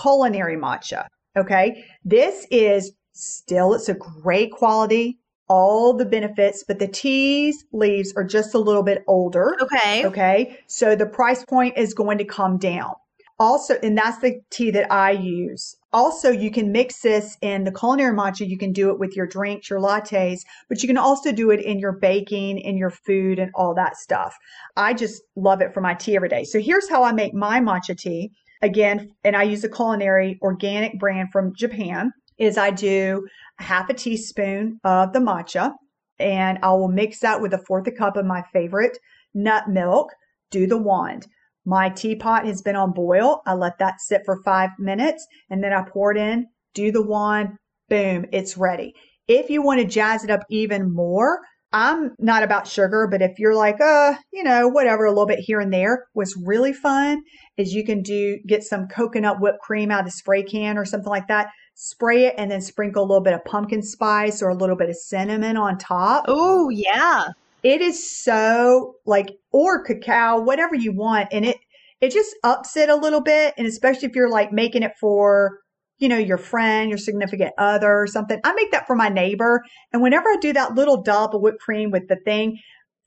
culinary 0.00 0.56
matcha. 0.56 1.06
Okay. 1.36 1.84
This 2.04 2.46
is 2.50 2.92
Still, 3.20 3.74
it's 3.74 3.88
a 3.88 3.94
great 3.94 4.50
quality, 4.50 5.18
all 5.48 5.94
the 5.94 6.06
benefits, 6.06 6.64
but 6.66 6.78
the 6.78 6.88
teas 6.88 7.64
leaves 7.72 8.12
are 8.16 8.24
just 8.24 8.54
a 8.54 8.58
little 8.58 8.82
bit 8.82 9.04
older. 9.06 9.54
Okay. 9.60 10.06
Okay. 10.06 10.58
So 10.68 10.96
the 10.96 11.06
price 11.06 11.44
point 11.44 11.76
is 11.76 11.92
going 11.92 12.18
to 12.18 12.24
come 12.24 12.56
down. 12.56 12.94
Also, 13.38 13.78
and 13.82 13.96
that's 13.96 14.18
the 14.18 14.40
tea 14.50 14.70
that 14.70 14.92
I 14.92 15.10
use. 15.10 15.74
Also, 15.92 16.30
you 16.30 16.50
can 16.50 16.72
mix 16.72 17.00
this 17.00 17.36
in 17.40 17.64
the 17.64 17.72
culinary 17.72 18.16
matcha. 18.16 18.46
You 18.46 18.58
can 18.58 18.72
do 18.72 18.90
it 18.90 18.98
with 18.98 19.16
your 19.16 19.26
drinks, 19.26 19.70
your 19.70 19.80
lattes, 19.80 20.40
but 20.68 20.82
you 20.82 20.86
can 20.86 20.98
also 20.98 21.32
do 21.32 21.50
it 21.50 21.60
in 21.60 21.78
your 21.78 21.92
baking, 21.92 22.58
in 22.58 22.76
your 22.76 22.90
food, 22.90 23.38
and 23.38 23.50
all 23.54 23.74
that 23.74 23.96
stuff. 23.96 24.36
I 24.76 24.94
just 24.94 25.22
love 25.36 25.62
it 25.62 25.74
for 25.74 25.80
my 25.80 25.94
tea 25.94 26.16
every 26.16 26.28
day. 26.28 26.44
So 26.44 26.60
here's 26.60 26.88
how 26.88 27.02
I 27.02 27.12
make 27.12 27.34
my 27.34 27.60
matcha 27.60 27.98
tea. 27.98 28.30
Again, 28.62 29.14
and 29.24 29.34
I 29.34 29.44
use 29.44 29.64
a 29.64 29.70
culinary 29.70 30.38
organic 30.42 30.98
brand 30.98 31.30
from 31.32 31.54
Japan 31.56 32.12
is 32.40 32.58
I 32.58 32.70
do 32.70 33.28
half 33.58 33.90
a 33.90 33.94
teaspoon 33.94 34.80
of 34.82 35.12
the 35.12 35.20
matcha 35.20 35.72
and 36.18 36.58
I 36.62 36.70
will 36.70 36.88
mix 36.88 37.20
that 37.20 37.40
with 37.40 37.54
a 37.54 37.62
fourth 37.66 37.86
a 37.86 37.92
cup 37.92 38.16
of 38.16 38.26
my 38.26 38.42
favorite 38.52 38.98
nut 39.34 39.68
milk, 39.68 40.08
do 40.50 40.66
the 40.66 40.78
wand. 40.78 41.26
My 41.64 41.90
teapot 41.90 42.46
has 42.46 42.62
been 42.62 42.74
on 42.74 42.92
boil. 42.92 43.42
I 43.46 43.54
let 43.54 43.78
that 43.78 44.00
sit 44.00 44.22
for 44.24 44.42
five 44.42 44.70
minutes 44.78 45.24
and 45.50 45.62
then 45.62 45.72
I 45.72 45.84
pour 45.88 46.10
it 46.10 46.18
in, 46.18 46.46
do 46.74 46.90
the 46.90 47.06
wand, 47.06 47.50
boom, 47.88 48.24
it's 48.32 48.56
ready. 48.56 48.94
If 49.28 49.50
you 49.50 49.62
want 49.62 49.80
to 49.80 49.86
jazz 49.86 50.24
it 50.24 50.30
up 50.30 50.40
even 50.50 50.92
more, 50.92 51.40
I'm 51.72 52.12
not 52.18 52.42
about 52.42 52.66
sugar, 52.66 53.06
but 53.08 53.22
if 53.22 53.38
you're 53.38 53.54
like, 53.54 53.80
uh, 53.80 54.14
you 54.32 54.42
know, 54.42 54.66
whatever, 54.66 55.04
a 55.04 55.10
little 55.10 55.26
bit 55.26 55.38
here 55.38 55.60
and 55.60 55.72
there, 55.72 56.06
what's 56.14 56.36
really 56.44 56.72
fun 56.72 57.22
is 57.56 57.72
you 57.72 57.84
can 57.84 58.02
do, 58.02 58.38
get 58.48 58.64
some 58.64 58.88
coconut 58.88 59.40
whipped 59.40 59.60
cream 59.60 59.92
out 59.92 60.00
of 60.00 60.06
the 60.06 60.10
spray 60.10 60.42
can 60.42 60.76
or 60.76 60.84
something 60.84 61.10
like 61.10 61.28
that 61.28 61.50
spray 61.82 62.26
it 62.26 62.34
and 62.36 62.50
then 62.50 62.60
sprinkle 62.60 63.02
a 63.02 63.06
little 63.06 63.22
bit 63.22 63.32
of 63.32 63.42
pumpkin 63.46 63.80
spice 63.80 64.42
or 64.42 64.50
a 64.50 64.54
little 64.54 64.76
bit 64.76 64.90
of 64.90 64.96
cinnamon 64.96 65.56
on 65.56 65.78
top. 65.78 66.26
Oh, 66.28 66.68
yeah. 66.68 67.28
It 67.62 67.80
is 67.80 68.22
so 68.22 68.96
like, 69.06 69.30
or 69.50 69.82
cacao, 69.82 70.40
whatever 70.42 70.74
you 70.74 70.92
want. 70.92 71.28
And 71.32 71.46
it, 71.46 71.56
it 72.02 72.12
just 72.12 72.36
ups 72.44 72.76
it 72.76 72.90
a 72.90 72.94
little 72.94 73.22
bit. 73.22 73.54
And 73.56 73.66
especially 73.66 74.08
if 74.08 74.14
you're 74.14 74.28
like 74.28 74.52
making 74.52 74.82
it 74.82 74.92
for, 75.00 75.60
you 75.96 76.10
know, 76.10 76.18
your 76.18 76.36
friend, 76.36 76.90
your 76.90 76.98
significant 76.98 77.52
other 77.56 78.02
or 78.02 78.06
something. 78.06 78.38
I 78.44 78.52
make 78.52 78.72
that 78.72 78.86
for 78.86 78.94
my 78.94 79.08
neighbor. 79.08 79.62
And 79.90 80.02
whenever 80.02 80.28
I 80.28 80.36
do 80.38 80.52
that 80.52 80.74
little 80.74 81.00
dollop 81.00 81.32
of 81.32 81.40
whipped 81.40 81.60
cream 81.60 81.90
with 81.90 82.08
the 82.08 82.16
thing, 82.16 82.58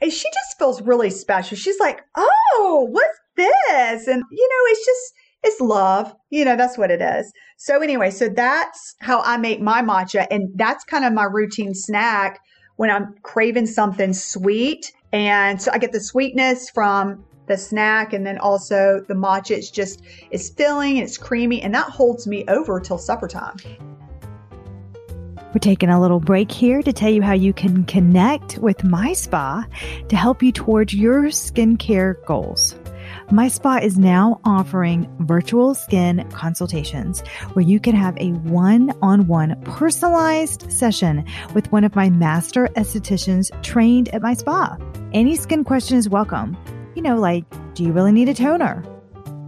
she 0.02 0.10
just 0.10 0.58
feels 0.58 0.82
really 0.82 1.12
special. 1.12 1.56
She's 1.58 1.80
like, 1.80 2.02
Oh, 2.18 2.88
what's 2.90 3.20
this? 3.36 4.08
And 4.08 4.24
you 4.32 4.50
know, 4.50 4.72
it's 4.72 4.84
just, 4.84 5.14
it's 5.44 5.60
love. 5.60 6.14
You 6.30 6.46
know, 6.46 6.56
that's 6.56 6.78
what 6.78 6.92
it 6.92 7.02
is. 7.02 7.32
So 7.58 7.82
anyway, 7.82 8.10
so 8.10 8.30
that's 8.30 8.96
how 9.00 9.22
I 9.22 9.38
make 9.38 9.62
my 9.62 9.82
matcha. 9.82 10.26
And 10.32 10.50
that's 10.56 10.84
kind 10.84 11.06
of 11.06 11.14
my 11.14 11.26
routine 11.26 11.74
snack 11.74 12.40
when 12.78 12.90
I'm 12.90 13.16
craving 13.24 13.68
something 13.68 14.14
sweet. 14.14 14.92
And 15.12 15.62
so 15.62 15.72
I 15.72 15.78
get 15.78 15.92
the 15.92 16.00
sweetness 16.00 16.70
from 16.70 17.24
the 17.48 17.58
snack 17.58 18.14
and 18.14 18.26
then 18.26 18.38
also 18.38 19.04
the 19.08 19.14
matcha. 19.14 19.52
It's 19.52 19.70
just, 19.70 20.02
it's 20.32 20.50
filling 20.50 20.98
and 20.98 21.08
it's 21.08 21.18
creamy 21.18 21.62
and 21.62 21.74
that 21.76 21.90
holds 21.90 22.26
me 22.26 22.46
over 22.48 22.80
till 22.80 22.98
supper 22.98 23.28
time. 23.28 23.58
We're 25.54 25.60
taking 25.60 25.90
a 25.90 26.02
little 26.02 26.20
break 26.20 26.52
here 26.52 26.82
to 26.82 26.92
tell 26.92 27.12
you 27.12 27.22
how 27.22 27.34
you 27.34 27.54
can 27.54 27.84
connect 27.84 28.58
with 28.58 28.84
My 28.84 29.14
Spa 29.14 29.68
to 30.10 30.16
help 30.16 30.42
you 30.42 30.52
towards 30.52 30.96
your 30.96 31.26
skincare 31.26 32.26
goals. 32.26 32.76
My 33.32 33.48
Spa 33.48 33.78
is 33.78 33.98
now 33.98 34.40
offering 34.44 35.08
virtual 35.22 35.74
skin 35.74 36.28
consultations 36.32 37.22
where 37.54 37.66
you 37.66 37.80
can 37.80 37.96
have 37.96 38.18
a 38.18 38.32
one 38.32 38.92
on 39.02 39.28
one 39.28 39.60
personalized 39.64 40.72
session 40.72 41.26
with 41.54 41.72
one 41.72 41.84
of 41.84 41.96
my 41.96 42.10
master 42.10 42.68
estheticians 42.76 43.50
trained 43.64 44.10
at 44.10 44.22
my 44.22 44.34
spa. 44.34 44.78
Any 45.14 45.36
skin 45.36 45.64
question 45.64 45.98
is 45.98 46.10
welcome. 46.10 46.58
You 46.96 47.02
know, 47.02 47.18
like, 47.18 47.46
do 47.76 47.84
you 47.84 47.92
really 47.92 48.12
need 48.12 48.30
a 48.30 48.34
toner? 48.34 48.82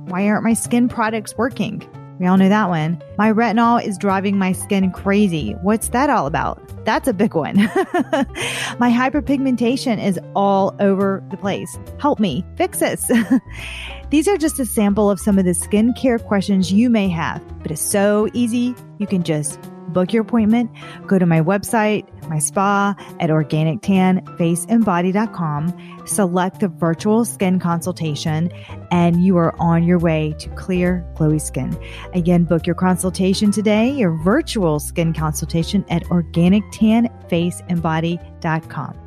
Why 0.05 0.27
aren't 0.27 0.44
my 0.44 0.53
skin 0.53 0.88
products 0.88 1.38
working? 1.38 1.88
We 2.19 2.27
all 2.27 2.38
know 2.38 2.50
that 2.50 2.69
one. 2.69 3.01
My 3.17 3.31
retinol 3.31 3.84
is 3.84 3.98
driving 3.98 4.38
my 4.38 4.53
skin 4.53 4.91
crazy. 4.91 5.51
What's 5.62 5.89
that 5.89 6.10
all 6.10 6.27
about? 6.27 6.62
That's 6.86 7.07
a 7.07 7.13
big 7.13 7.36
one. 7.36 7.55
my 7.57 8.89
hyperpigmentation 8.89 10.01
is 10.01 10.19
all 10.36 10.75
over 10.79 11.24
the 11.29 11.38
place. 11.38 11.77
Help 12.00 12.19
me 12.19 12.45
fix 12.55 12.79
this. 12.79 13.12
These 14.12 14.27
are 14.27 14.38
just 14.38 14.60
a 14.60 14.65
sample 14.65 15.10
of 15.10 15.19
some 15.19 15.38
of 15.38 15.45
the 15.45 15.51
skincare 15.51 16.24
questions 16.24 16.72
you 16.72 16.89
may 16.89 17.10
have, 17.10 17.43
but 17.62 17.72
it's 17.72 17.81
so 17.81 18.29
easy. 18.34 18.75
You 19.00 19.07
can 19.07 19.24
just 19.24 19.60
book 19.96 20.14
your 20.14 20.22
appointment, 20.22 20.70
go 21.08 21.18
to 21.18 21.25
my 21.25 21.42
website, 21.42 22.06
my 22.30 22.38
spa 22.38 22.94
at 23.20 23.32
organictanfaceandbody.com, 23.32 26.04
select 26.06 26.60
the 26.60 26.68
virtual 26.68 27.24
skin 27.24 27.60
consultation, 27.60 28.52
and 28.92 29.24
you 29.24 29.38
are 29.38 29.56
on 29.60 29.84
your 29.84 29.98
way 29.98 30.36
to 30.38 30.50
clear, 30.50 31.08
glowy 31.16 31.40
skin. 31.42 31.75
Again, 32.14 32.44
book 32.44 32.68
your 32.68 32.75
consultation 32.75 33.52
today, 33.52 33.90
your 33.90 34.12
virtual 34.18 34.82
skin 34.82 35.14
consultation 35.14 35.86
at 35.90 36.04
organictanfaceandbody.com. 36.04 39.00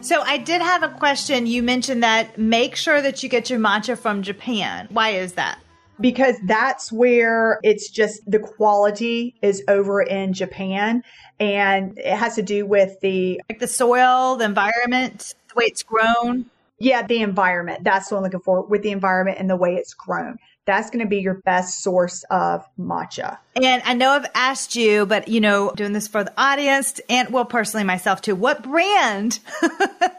So 0.00 0.22
I 0.22 0.38
did 0.38 0.62
have 0.62 0.82
a 0.82 0.88
question. 0.90 1.46
You 1.46 1.62
mentioned 1.62 2.02
that 2.02 2.36
make 2.38 2.74
sure 2.76 3.00
that 3.02 3.22
you 3.22 3.30
get 3.30 3.50
your 3.50 3.58
matcha 3.58 3.98
from 3.98 4.22
Japan. 4.22 4.86
Why 4.90 5.10
is 5.10 5.34
that? 5.34 5.58
Because 6.00 6.36
that's 6.46 6.92
where 6.92 7.60
it's 7.62 7.90
just 7.90 8.28
the 8.30 8.38
quality 8.38 9.34
is 9.42 9.62
over 9.68 10.00
in 10.02 10.32
Japan 10.32 11.02
and 11.40 11.98
it 11.98 12.16
has 12.16 12.36
to 12.36 12.42
do 12.42 12.66
with 12.66 13.00
the 13.00 13.40
like 13.48 13.58
the 13.58 13.66
soil, 13.66 14.36
the 14.36 14.44
environment, 14.44 15.34
the 15.48 15.54
way 15.56 15.64
it's 15.64 15.82
grown. 15.82 16.46
Yeah, 16.80 17.04
the 17.04 17.22
environment. 17.22 17.82
That's 17.82 18.10
what 18.10 18.18
I'm 18.18 18.24
looking 18.24 18.40
for 18.40 18.62
with 18.62 18.82
the 18.82 18.92
environment 18.92 19.38
and 19.40 19.50
the 19.50 19.56
way 19.56 19.74
it's 19.74 19.94
grown. 19.94 20.38
That's 20.64 20.90
going 20.90 21.00
to 21.00 21.08
be 21.08 21.20
your 21.20 21.34
best 21.34 21.82
source 21.82 22.24
of 22.30 22.64
matcha. 22.78 23.38
And 23.56 23.82
I 23.84 23.94
know 23.94 24.10
I've 24.10 24.30
asked 24.34 24.76
you, 24.76 25.06
but 25.06 25.26
you 25.26 25.40
know, 25.40 25.72
doing 25.74 25.92
this 25.92 26.06
for 26.06 26.22
the 26.22 26.32
audience 26.36 27.00
and 27.08 27.30
well, 27.30 27.46
personally 27.46 27.84
myself 27.84 28.20
too, 28.20 28.36
what 28.36 28.62
brand 28.62 29.40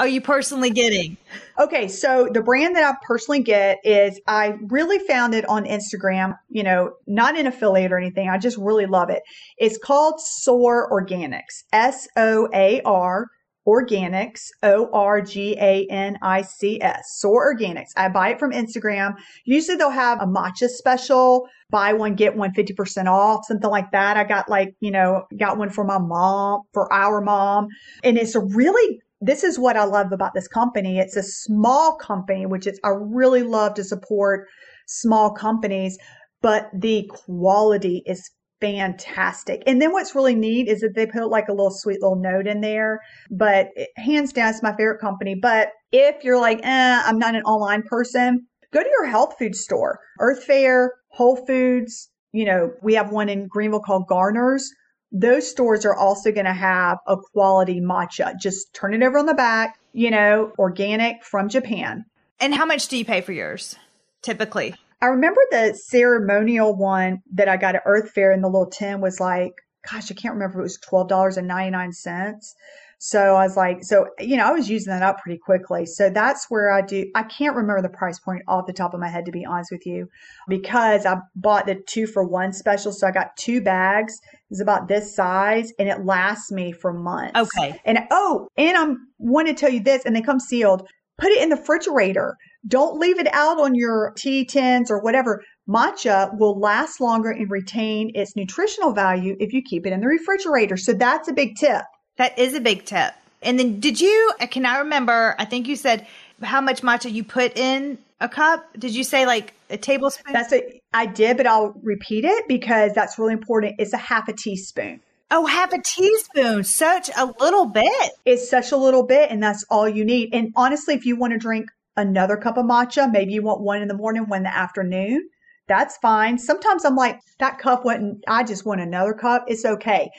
are 0.00 0.08
you 0.08 0.22
personally 0.22 0.70
getting? 0.70 1.18
Okay, 1.58 1.86
so 1.86 2.26
the 2.32 2.40
brand 2.40 2.74
that 2.74 2.82
I 2.84 2.96
personally 3.06 3.42
get 3.42 3.80
is 3.84 4.18
I 4.26 4.54
really 4.68 4.98
found 4.98 5.34
it 5.34 5.46
on 5.46 5.66
Instagram, 5.66 6.38
you 6.48 6.62
know, 6.62 6.94
not 7.06 7.38
an 7.38 7.46
affiliate 7.46 7.92
or 7.92 7.98
anything. 7.98 8.30
I 8.30 8.38
just 8.38 8.56
really 8.56 8.86
love 8.86 9.10
it. 9.10 9.22
It's 9.58 9.76
called 9.76 10.18
Soar 10.18 10.90
Organics, 10.90 11.64
S 11.74 12.08
O 12.16 12.48
A 12.54 12.80
R 12.80 13.26
Organics, 13.68 14.46
O 14.62 14.88
R 14.90 15.20
G 15.20 15.54
A 15.60 15.86
N 15.90 16.18
I 16.22 16.40
C 16.40 16.80
S, 16.80 17.18
Soar 17.18 17.54
Organics. 17.54 17.90
I 17.94 18.08
buy 18.08 18.30
it 18.30 18.38
from 18.38 18.52
Instagram. 18.52 19.16
Usually 19.44 19.76
they'll 19.76 19.90
have 19.90 20.22
a 20.22 20.26
matcha 20.26 20.68
special, 20.68 21.46
buy 21.68 21.92
one, 21.92 22.14
get 22.14 22.34
one 22.34 22.54
50% 22.54 23.06
off, 23.06 23.44
something 23.46 23.68
like 23.68 23.90
that. 23.92 24.16
I 24.16 24.24
got 24.24 24.48
like, 24.48 24.74
you 24.80 24.92
know, 24.92 25.24
got 25.38 25.58
one 25.58 25.68
for 25.68 25.84
my 25.84 25.98
mom, 25.98 26.62
for 26.72 26.90
our 26.90 27.20
mom. 27.20 27.68
And 28.02 28.16
it's 28.16 28.34
a 28.34 28.40
really 28.40 29.02
this 29.20 29.44
is 29.44 29.58
what 29.58 29.76
I 29.76 29.84
love 29.84 30.12
about 30.12 30.34
this 30.34 30.48
company. 30.48 30.98
It's 30.98 31.16
a 31.16 31.22
small 31.22 31.96
company, 31.96 32.46
which 32.46 32.66
is, 32.66 32.80
I 32.84 32.88
really 32.88 33.42
love 33.42 33.74
to 33.74 33.84
support 33.84 34.48
small 34.86 35.30
companies, 35.30 35.98
but 36.40 36.70
the 36.72 37.08
quality 37.26 38.02
is 38.06 38.30
fantastic. 38.60 39.62
And 39.66 39.80
then 39.80 39.92
what's 39.92 40.14
really 40.14 40.34
neat 40.34 40.68
is 40.68 40.80
that 40.80 40.94
they 40.94 41.06
put 41.06 41.28
like 41.28 41.48
a 41.48 41.52
little 41.52 41.70
sweet 41.70 42.02
little 42.02 42.20
note 42.20 42.46
in 42.46 42.60
there, 42.60 43.00
but 43.30 43.68
hands 43.96 44.32
down, 44.32 44.50
it's 44.50 44.62
my 44.62 44.74
favorite 44.76 45.00
company. 45.00 45.34
But 45.34 45.68
if 45.92 46.24
you're 46.24 46.40
like, 46.40 46.60
eh, 46.62 47.02
I'm 47.04 47.18
not 47.18 47.34
an 47.34 47.42
online 47.42 47.82
person, 47.82 48.46
go 48.72 48.82
to 48.82 48.88
your 48.88 49.06
health 49.06 49.34
food 49.38 49.54
store, 49.54 49.98
Earth 50.18 50.44
Fare, 50.44 50.92
Whole 51.08 51.36
Foods. 51.46 52.10
You 52.32 52.44
know, 52.44 52.72
we 52.82 52.94
have 52.94 53.10
one 53.10 53.28
in 53.28 53.48
Greenville 53.48 53.80
called 53.80 54.06
Garner's 54.06 54.70
those 55.12 55.50
stores 55.50 55.84
are 55.84 55.94
also 55.94 56.30
going 56.32 56.46
to 56.46 56.52
have 56.52 56.98
a 57.06 57.16
quality 57.16 57.80
matcha. 57.80 58.38
Just 58.38 58.72
turn 58.74 58.94
it 58.94 59.02
over 59.02 59.18
on 59.18 59.26
the 59.26 59.34
back, 59.34 59.78
you 59.92 60.10
know, 60.10 60.52
organic 60.58 61.24
from 61.24 61.48
Japan. 61.48 62.04
And 62.38 62.54
how 62.54 62.64
much 62.64 62.88
do 62.88 62.96
you 62.96 63.04
pay 63.04 63.20
for 63.20 63.32
yours 63.32 63.76
typically? 64.22 64.74
I 65.02 65.06
remember 65.06 65.40
the 65.50 65.74
ceremonial 65.74 66.76
one 66.76 67.22
that 67.32 67.48
I 67.48 67.56
got 67.56 67.74
at 67.74 67.82
Earth 67.86 68.10
Fare 68.10 68.32
in 68.32 68.42
the 68.42 68.48
little 68.48 68.66
tin 68.66 69.00
was 69.00 69.18
like, 69.18 69.54
gosh, 69.90 70.10
I 70.10 70.14
can't 70.14 70.34
remember. 70.34 70.60
It 70.60 70.64
was 70.64 70.78
$12.99. 70.78 72.54
So 73.02 73.34
I 73.34 73.44
was 73.44 73.56
like, 73.56 73.82
so, 73.82 74.08
you 74.18 74.36
know, 74.36 74.44
I 74.44 74.52
was 74.52 74.68
using 74.68 74.92
that 74.92 75.02
up 75.02 75.20
pretty 75.22 75.38
quickly. 75.38 75.86
So 75.86 76.10
that's 76.10 76.50
where 76.50 76.70
I 76.70 76.82
do, 76.82 77.10
I 77.14 77.22
can't 77.22 77.56
remember 77.56 77.80
the 77.80 77.88
price 77.88 78.18
point 78.18 78.42
off 78.46 78.66
the 78.66 78.74
top 78.74 78.92
of 78.92 79.00
my 79.00 79.08
head, 79.08 79.24
to 79.24 79.32
be 79.32 79.46
honest 79.46 79.70
with 79.72 79.86
you, 79.86 80.06
because 80.48 81.06
I 81.06 81.16
bought 81.34 81.64
the 81.64 81.76
two 81.76 82.06
for 82.06 82.22
one 82.22 82.52
special. 82.52 82.92
So 82.92 83.06
I 83.06 83.10
got 83.10 83.34
two 83.38 83.62
bags. 83.62 84.20
It's 84.50 84.60
about 84.60 84.86
this 84.86 85.16
size 85.16 85.72
and 85.78 85.88
it 85.88 86.04
lasts 86.04 86.52
me 86.52 86.72
for 86.72 86.92
months. 86.92 87.40
Okay. 87.40 87.80
And 87.86 88.00
oh, 88.10 88.48
and 88.58 88.76
I'm 88.76 89.08
want 89.18 89.48
to 89.48 89.54
tell 89.54 89.70
you 89.70 89.80
this, 89.80 90.04
and 90.04 90.14
they 90.14 90.20
come 90.20 90.38
sealed. 90.38 90.86
Put 91.16 91.30
it 91.30 91.42
in 91.42 91.48
the 91.48 91.56
refrigerator. 91.56 92.36
Don't 92.66 92.98
leave 92.98 93.18
it 93.18 93.28
out 93.32 93.58
on 93.58 93.74
your 93.74 94.12
tea 94.18 94.44
tins 94.44 94.90
or 94.90 95.00
whatever. 95.00 95.42
Matcha 95.66 96.38
will 96.38 96.58
last 96.58 97.00
longer 97.00 97.30
and 97.30 97.50
retain 97.50 98.10
its 98.14 98.36
nutritional 98.36 98.92
value 98.92 99.36
if 99.40 99.54
you 99.54 99.62
keep 99.62 99.86
it 99.86 99.92
in 99.94 100.00
the 100.00 100.06
refrigerator. 100.06 100.76
So 100.76 100.92
that's 100.92 101.28
a 101.28 101.32
big 101.32 101.56
tip. 101.56 101.84
That 102.16 102.38
is 102.38 102.54
a 102.54 102.60
big 102.60 102.84
tip. 102.84 103.14
And 103.42 103.58
then 103.58 103.80
did 103.80 104.00
you, 104.00 104.32
I 104.40 104.46
cannot 104.46 104.80
remember, 104.80 105.34
I 105.38 105.44
think 105.44 105.66
you 105.66 105.76
said 105.76 106.06
how 106.42 106.60
much 106.60 106.82
matcha 106.82 107.10
you 107.10 107.24
put 107.24 107.56
in 107.56 107.98
a 108.20 108.28
cup. 108.28 108.66
Did 108.78 108.94
you 108.94 109.04
say 109.04 109.26
like 109.26 109.54
a 109.70 109.78
tablespoon? 109.78 110.32
That's 110.32 110.52
a, 110.52 110.80
I 110.92 111.06
did, 111.06 111.36
but 111.36 111.46
I'll 111.46 111.74
repeat 111.82 112.24
it 112.24 112.48
because 112.48 112.92
that's 112.92 113.18
really 113.18 113.32
important. 113.32 113.76
It's 113.78 113.92
a 113.92 113.98
half 113.98 114.28
a 114.28 114.32
teaspoon. 114.32 115.00
Oh, 115.30 115.46
half 115.46 115.72
a 115.72 115.80
teaspoon. 115.80 116.64
Such 116.64 117.08
a 117.16 117.26
little 117.40 117.66
bit. 117.66 118.10
It's 118.24 118.50
such 118.50 118.72
a 118.72 118.76
little 118.76 119.04
bit, 119.04 119.30
and 119.30 119.42
that's 119.42 119.64
all 119.70 119.88
you 119.88 120.04
need. 120.04 120.34
And 120.34 120.52
honestly, 120.56 120.94
if 120.94 121.06
you 121.06 121.16
want 121.16 121.32
to 121.32 121.38
drink 121.38 121.70
another 121.96 122.36
cup 122.36 122.56
of 122.56 122.64
matcha, 122.64 123.10
maybe 123.10 123.32
you 123.32 123.42
want 123.42 123.60
one 123.60 123.80
in 123.80 123.88
the 123.88 123.94
morning, 123.94 124.26
one 124.26 124.38
in 124.38 124.42
the 124.44 124.56
afternoon, 124.56 125.28
that's 125.68 125.96
fine. 125.98 126.36
Sometimes 126.36 126.84
I'm 126.84 126.96
like, 126.96 127.20
that 127.38 127.60
cup 127.60 127.84
wasn't, 127.84 128.24
I 128.26 128.42
just 128.42 128.66
want 128.66 128.80
another 128.80 129.14
cup. 129.14 129.44
It's 129.46 129.64
okay. 129.64 130.10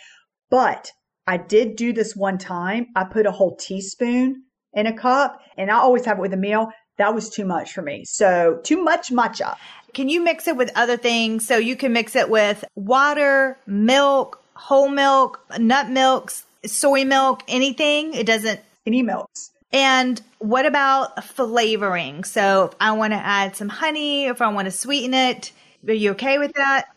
But 0.50 0.92
I 1.32 1.38
did 1.38 1.78
do 1.78 1.94
this 1.94 2.14
one 2.14 2.38
time. 2.38 2.88
I 2.94 3.06
put 3.06 3.26
a 3.26 3.32
whole 3.32 3.56
teaspoon 3.56 4.44
in 4.74 4.86
a 4.86 4.92
cup 4.92 5.40
and 5.56 5.72
I 5.72 5.76
always 5.76 6.04
have 6.04 6.18
it 6.18 6.22
with 6.22 6.34
a 6.34 6.38
meal. 6.38 6.74
That 6.98 7.16
was 7.16 7.30
too 7.30 7.46
much 7.46 7.72
for 7.72 7.82
me. 7.82 8.04
So 8.04 8.60
too 8.66 8.84
much 8.84 9.12
matcha. 9.12 9.56
Can 9.94 10.10
you 10.10 10.22
mix 10.22 10.50
it 10.50 10.58
with 10.58 10.74
other 10.76 10.98
things? 10.98 11.48
So 11.48 11.58
you 11.58 11.78
can 11.78 11.94
mix 11.94 12.18
it 12.18 12.30
with 12.30 12.66
water, 12.76 13.58
milk, 13.66 14.44
whole 14.56 14.90
milk, 14.90 15.40
nut 15.58 15.90
milks, 15.90 16.46
soy 16.66 17.06
milk, 17.06 17.44
anything. 17.48 18.14
It 18.14 18.26
doesn't. 18.26 18.60
Any 18.86 19.02
milks. 19.02 19.52
And 19.72 20.22
what 20.40 20.66
about 20.66 21.24
flavoring? 21.24 22.26
So 22.26 22.66
if 22.66 22.74
I 22.82 22.92
want 22.92 23.14
to 23.14 23.26
add 23.26 23.56
some 23.56 23.70
honey, 23.70 24.26
if 24.26 24.42
I 24.42 24.50
want 24.50 24.66
to 24.66 24.72
sweeten 24.72 25.14
it, 25.14 25.54
are 25.88 25.94
you 25.94 26.12
okay 26.12 26.40
with 26.40 26.52
that? 26.56 26.88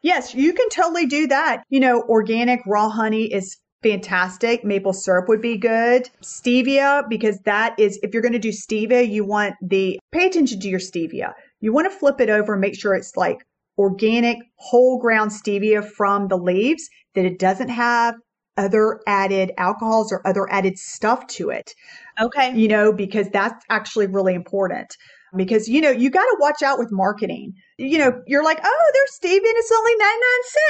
Yes, 0.00 0.34
you 0.34 0.54
can 0.54 0.70
totally 0.70 1.04
do 1.04 1.26
that. 1.26 1.64
You 1.68 1.80
know, 1.80 2.02
organic 2.02 2.60
raw 2.66 2.88
honey 2.88 3.24
is 3.24 3.58
fantastic. 3.84 4.64
Maple 4.64 4.92
syrup 4.92 5.28
would 5.28 5.40
be 5.40 5.56
good. 5.56 6.08
Stevia, 6.22 7.08
because 7.08 7.38
that 7.44 7.78
is, 7.78 8.00
if 8.02 8.12
you're 8.12 8.22
going 8.22 8.32
to 8.32 8.38
do 8.38 8.48
stevia, 8.48 9.08
you 9.08 9.24
want 9.24 9.54
the, 9.62 10.00
pay 10.10 10.26
attention 10.26 10.58
to 10.58 10.68
your 10.68 10.80
stevia. 10.80 11.32
You 11.60 11.72
want 11.72 11.90
to 11.92 11.96
flip 11.96 12.20
it 12.20 12.30
over 12.30 12.54
and 12.54 12.60
make 12.60 12.74
sure 12.74 12.94
it's 12.94 13.16
like 13.16 13.44
organic, 13.78 14.38
whole 14.56 14.98
ground 14.98 15.30
stevia 15.30 15.88
from 15.88 16.28
the 16.28 16.38
leaves, 16.38 16.88
that 17.14 17.24
it 17.24 17.38
doesn't 17.38 17.68
have 17.68 18.14
other 18.56 19.00
added 19.06 19.52
alcohols 19.58 20.12
or 20.12 20.26
other 20.26 20.50
added 20.50 20.78
stuff 20.78 21.26
to 21.26 21.50
it. 21.50 21.72
Okay. 22.20 22.54
You 22.54 22.68
know, 22.68 22.92
because 22.92 23.28
that's 23.30 23.64
actually 23.68 24.06
really 24.06 24.34
important. 24.34 24.96
Because, 25.36 25.68
you 25.68 25.80
know, 25.80 25.90
you 25.90 26.10
got 26.10 26.24
to 26.24 26.36
watch 26.40 26.62
out 26.62 26.78
with 26.78 26.92
marketing. 26.92 27.54
You 27.78 27.98
know, 27.98 28.22
you're 28.26 28.44
like, 28.44 28.60
oh, 28.62 28.90
there's 28.92 29.18
stevia 29.18 29.36
and 29.36 29.56
it's 29.56 29.72
only 29.72 29.96
99 29.96 30.20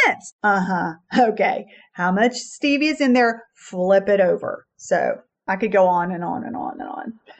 cents. 0.06 0.34
Uh 0.42 0.60
huh. 0.60 1.28
Okay. 1.30 1.66
How 1.92 2.10
much 2.10 2.32
stevia 2.32 2.92
is 2.92 3.00
in 3.00 3.12
there? 3.12 3.44
Flip 3.54 4.08
it 4.08 4.20
over. 4.20 4.66
So 4.76 5.20
I 5.46 5.56
could 5.56 5.72
go 5.72 5.86
on 5.86 6.12
and 6.12 6.24
on 6.24 6.44
and 6.44 6.56
on 6.56 6.80
and 6.80 6.88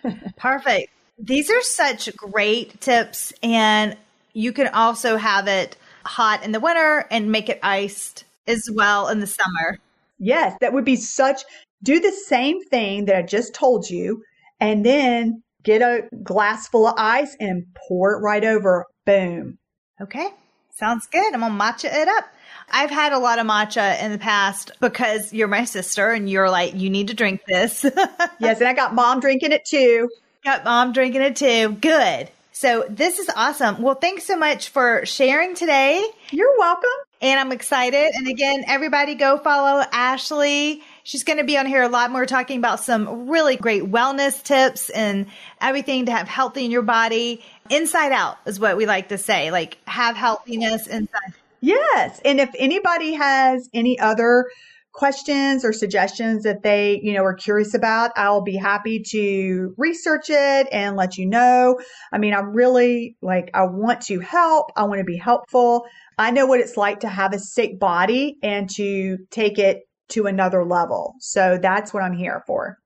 on. 0.05 0.23
Perfect. 0.37 0.91
These 1.19 1.51
are 1.51 1.63
such 1.63 2.15
great 2.17 2.81
tips. 2.81 3.33
And 3.43 3.97
you 4.33 4.53
can 4.53 4.69
also 4.69 5.17
have 5.17 5.49
it 5.49 5.77
hot 6.05 6.45
in 6.45 6.53
the 6.53 6.61
winter 6.61 7.07
and 7.11 7.33
make 7.33 7.49
it 7.49 7.61
iced 7.63 8.25
as 8.47 8.69
well 8.73 9.09
in 9.09 9.21
the 9.21 9.27
summer. 9.27 9.79
Yes, 10.19 10.57
that 10.61 10.73
would 10.73 10.85
be 10.85 10.97
such. 10.97 11.43
Do 11.83 12.01
the 12.01 12.13
same 12.13 12.63
thing 12.65 13.07
that 13.07 13.17
I 13.17 13.23
just 13.23 13.55
told 13.55 13.91
you, 13.91 14.23
and 14.61 14.85
then 14.85 15.43
get 15.65 15.83
a 15.83 16.09
glass 16.23 16.69
full 16.69 16.87
of 16.87 16.95
ice 16.97 17.37
and 17.41 17.67
pour 17.89 18.13
it 18.13 18.21
right 18.21 18.45
over. 18.45 18.87
Boom. 19.05 19.59
Okay. 20.01 20.29
Sounds 20.71 21.07
good. 21.07 21.35
I'm 21.35 21.41
going 21.41 21.53
to 21.53 21.59
matcha 21.59 21.93
it 21.93 22.09
up. 22.09 22.25
I've 22.71 22.91
had 22.91 23.13
a 23.13 23.19
lot 23.19 23.39
of 23.39 23.47
matcha 23.47 24.01
in 24.03 24.13
the 24.13 24.19
past 24.19 24.73
because 24.81 25.33
you're 25.33 25.49
my 25.49 25.65
sister 25.65 26.11
and 26.11 26.29
you're 26.29 26.51
like, 26.51 26.75
you 26.75 26.91
need 26.91 27.09
to 27.09 27.15
drink 27.15 27.43
this. 27.47 27.85
yes. 28.39 28.59
And 28.59 28.69
I 28.69 28.73
got 28.73 28.95
mom 28.95 29.21
drinking 29.21 29.53
it 29.53 29.65
too. 29.65 30.11
Got 30.45 30.65
mom 30.65 30.93
drinking 30.93 31.23
it 31.23 31.37
too. 31.37 31.73
Good. 31.81 32.31
So 32.53 32.87
this 32.89 33.19
is 33.19 33.31
awesome. 33.35 33.83
Well, 33.83 33.97
thanks 33.97 34.25
so 34.25 34.37
much 34.37 34.69
for 34.69 35.05
sharing 35.07 35.55
today. 35.55 36.07
You're 36.31 36.57
welcome. 36.59 36.91
And 37.21 37.41
I'm 37.41 37.53
excited. 37.53 38.13
And 38.15 38.29
again, 38.29 38.65
everybody 38.67 39.15
go 39.15 39.39
follow 39.39 39.85
Ashley. 39.93 40.83
She's 41.05 41.23
going 41.23 41.37
to 41.37 41.45
be 41.45 41.59
on 41.59 41.67
here 41.67 41.83
a 41.83 41.89
lot 41.89 42.11
more 42.11 42.25
talking 42.25 42.57
about 42.57 42.81
some 42.81 43.29
really 43.29 43.57
great 43.57 43.83
wellness 43.83 44.43
tips 44.43 44.89
and 44.89 45.27
everything 45.61 46.07
to 46.07 46.13
have 46.13 46.27
healthy 46.27 46.65
in 46.65 46.71
your 46.71 46.83
body. 46.83 47.45
Inside 47.69 48.11
out 48.11 48.39
is 48.47 48.59
what 48.59 48.79
we 48.79 48.87
like 48.87 49.11
to 49.11 49.19
say, 49.19 49.51
like 49.51 49.77
have 49.87 50.17
healthiness 50.17 50.87
inside. 50.87 51.35
Yes. 51.61 52.21
And 52.25 52.41
if 52.41 52.51
anybody 52.59 53.13
has 53.13 53.69
any 53.75 53.99
other 53.99 54.47
questions 54.93 55.63
or 55.63 55.75
suggestions 55.75 56.45
that 56.45 56.63
they, 56.63 57.01
you 57.03 57.13
know, 57.13 57.25
are 57.25 57.35
curious 57.35 57.75
about, 57.75 58.13
I'll 58.17 58.43
be 58.43 58.57
happy 58.57 59.03
to 59.11 59.75
research 59.77 60.31
it 60.31 60.69
and 60.73 60.97
let 60.97 61.19
you 61.19 61.27
know. 61.27 61.81
I 62.13 62.19
mean, 62.19 62.33
I'm 62.33 62.55
really 62.55 63.17
like, 63.21 63.51
I 63.53 63.65
want 63.65 64.01
to 64.03 64.21
help. 64.21 64.71
I 64.75 64.85
want 64.85 65.01
to 65.01 65.05
be 65.05 65.19
helpful. 65.19 65.85
I 66.17 66.31
know 66.31 66.47
what 66.47 66.61
it's 66.61 66.79
like 66.79 67.01
to 67.01 67.09
have 67.09 67.35
a 67.35 67.39
sick 67.39 67.79
body 67.79 68.39
and 68.43 68.71
to 68.77 69.19
take 69.31 69.59
it 69.59 69.83
to 70.09 70.27
another 70.27 70.65
level. 70.65 71.15
So 71.21 71.59
that's 71.61 71.93
what 71.93 72.03
I'm 72.03 72.17
here 72.17 72.43
for. 72.47 72.79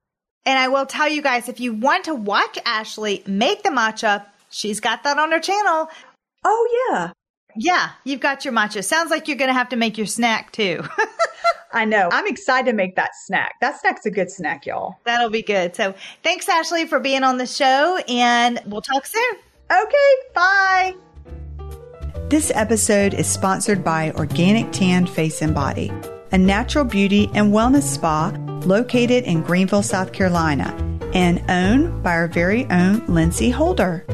And 0.44 0.58
I 0.58 0.68
will 0.68 0.86
tell 0.86 1.08
you 1.08 1.20
guys, 1.20 1.48
if 1.48 1.60
you 1.60 1.74
want 1.74 2.04
to 2.04 2.14
watch 2.14 2.58
Ashley 2.64 3.22
make 3.26 3.62
the 3.62 3.70
matcha, 3.70 4.24
she's 4.50 4.80
got 4.80 5.02
that 5.04 5.18
on 5.18 5.30
her 5.32 5.40
channel. 5.40 5.88
Oh, 6.44 6.88
yeah. 6.90 7.12
Yeah, 7.56 7.90
you've 8.04 8.20
got 8.20 8.44
your 8.44 8.54
matcha. 8.54 8.84
Sounds 8.84 9.10
like 9.10 9.26
you're 9.26 9.36
going 9.36 9.48
to 9.48 9.54
have 9.54 9.70
to 9.70 9.76
make 9.76 9.98
your 9.98 10.06
snack 10.06 10.52
too. 10.52 10.82
I 11.72 11.84
know. 11.84 12.08
I'm 12.12 12.26
excited 12.26 12.70
to 12.70 12.72
make 12.72 12.96
that 12.96 13.10
snack. 13.26 13.56
That 13.60 13.78
snack's 13.80 14.06
a 14.06 14.10
good 14.10 14.30
snack, 14.30 14.64
y'all. 14.64 14.96
That'll 15.04 15.28
be 15.28 15.42
good. 15.42 15.76
So 15.76 15.94
thanks, 16.22 16.48
Ashley, 16.48 16.86
for 16.86 16.98
being 16.98 17.24
on 17.24 17.36
the 17.36 17.46
show, 17.46 17.98
and 18.08 18.60
we'll 18.66 18.80
talk 18.80 19.06
soon. 19.06 19.34
Okay, 19.70 20.14
bye. 20.34 20.94
This 22.28 22.52
episode 22.54 23.14
is 23.14 23.26
sponsored 23.26 23.84
by 23.84 24.12
Organic 24.12 24.70
Tan 24.72 25.06
Face 25.06 25.42
and 25.42 25.54
Body, 25.54 25.92
a 26.32 26.38
natural 26.38 26.84
beauty 26.84 27.30
and 27.34 27.52
wellness 27.52 27.82
spa 27.82 28.32
located 28.64 29.24
in 29.24 29.42
Greenville, 29.42 29.82
South 29.82 30.12
Carolina, 30.12 30.72
and 31.14 31.42
owned 31.50 32.02
by 32.02 32.12
our 32.12 32.28
very 32.28 32.66
own 32.70 33.04
Lindsey 33.06 33.50
Holder. 33.50 34.04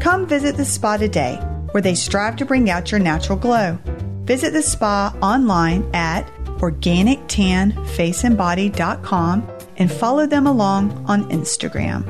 Come 0.00 0.26
visit 0.26 0.56
the 0.56 0.64
spa 0.64 0.96
today, 0.96 1.36
where 1.70 1.82
they 1.82 1.94
strive 1.94 2.34
to 2.36 2.44
bring 2.44 2.68
out 2.70 2.90
your 2.90 3.00
natural 3.00 3.38
glow. 3.38 3.78
Visit 4.24 4.52
the 4.52 4.62
spa 4.62 5.16
online 5.22 5.88
at 5.94 6.26
organictanfaceandbody.com 6.58 9.48
and 9.76 9.92
follow 9.92 10.26
them 10.26 10.46
along 10.46 11.04
on 11.08 11.24
Instagram. 11.30 12.04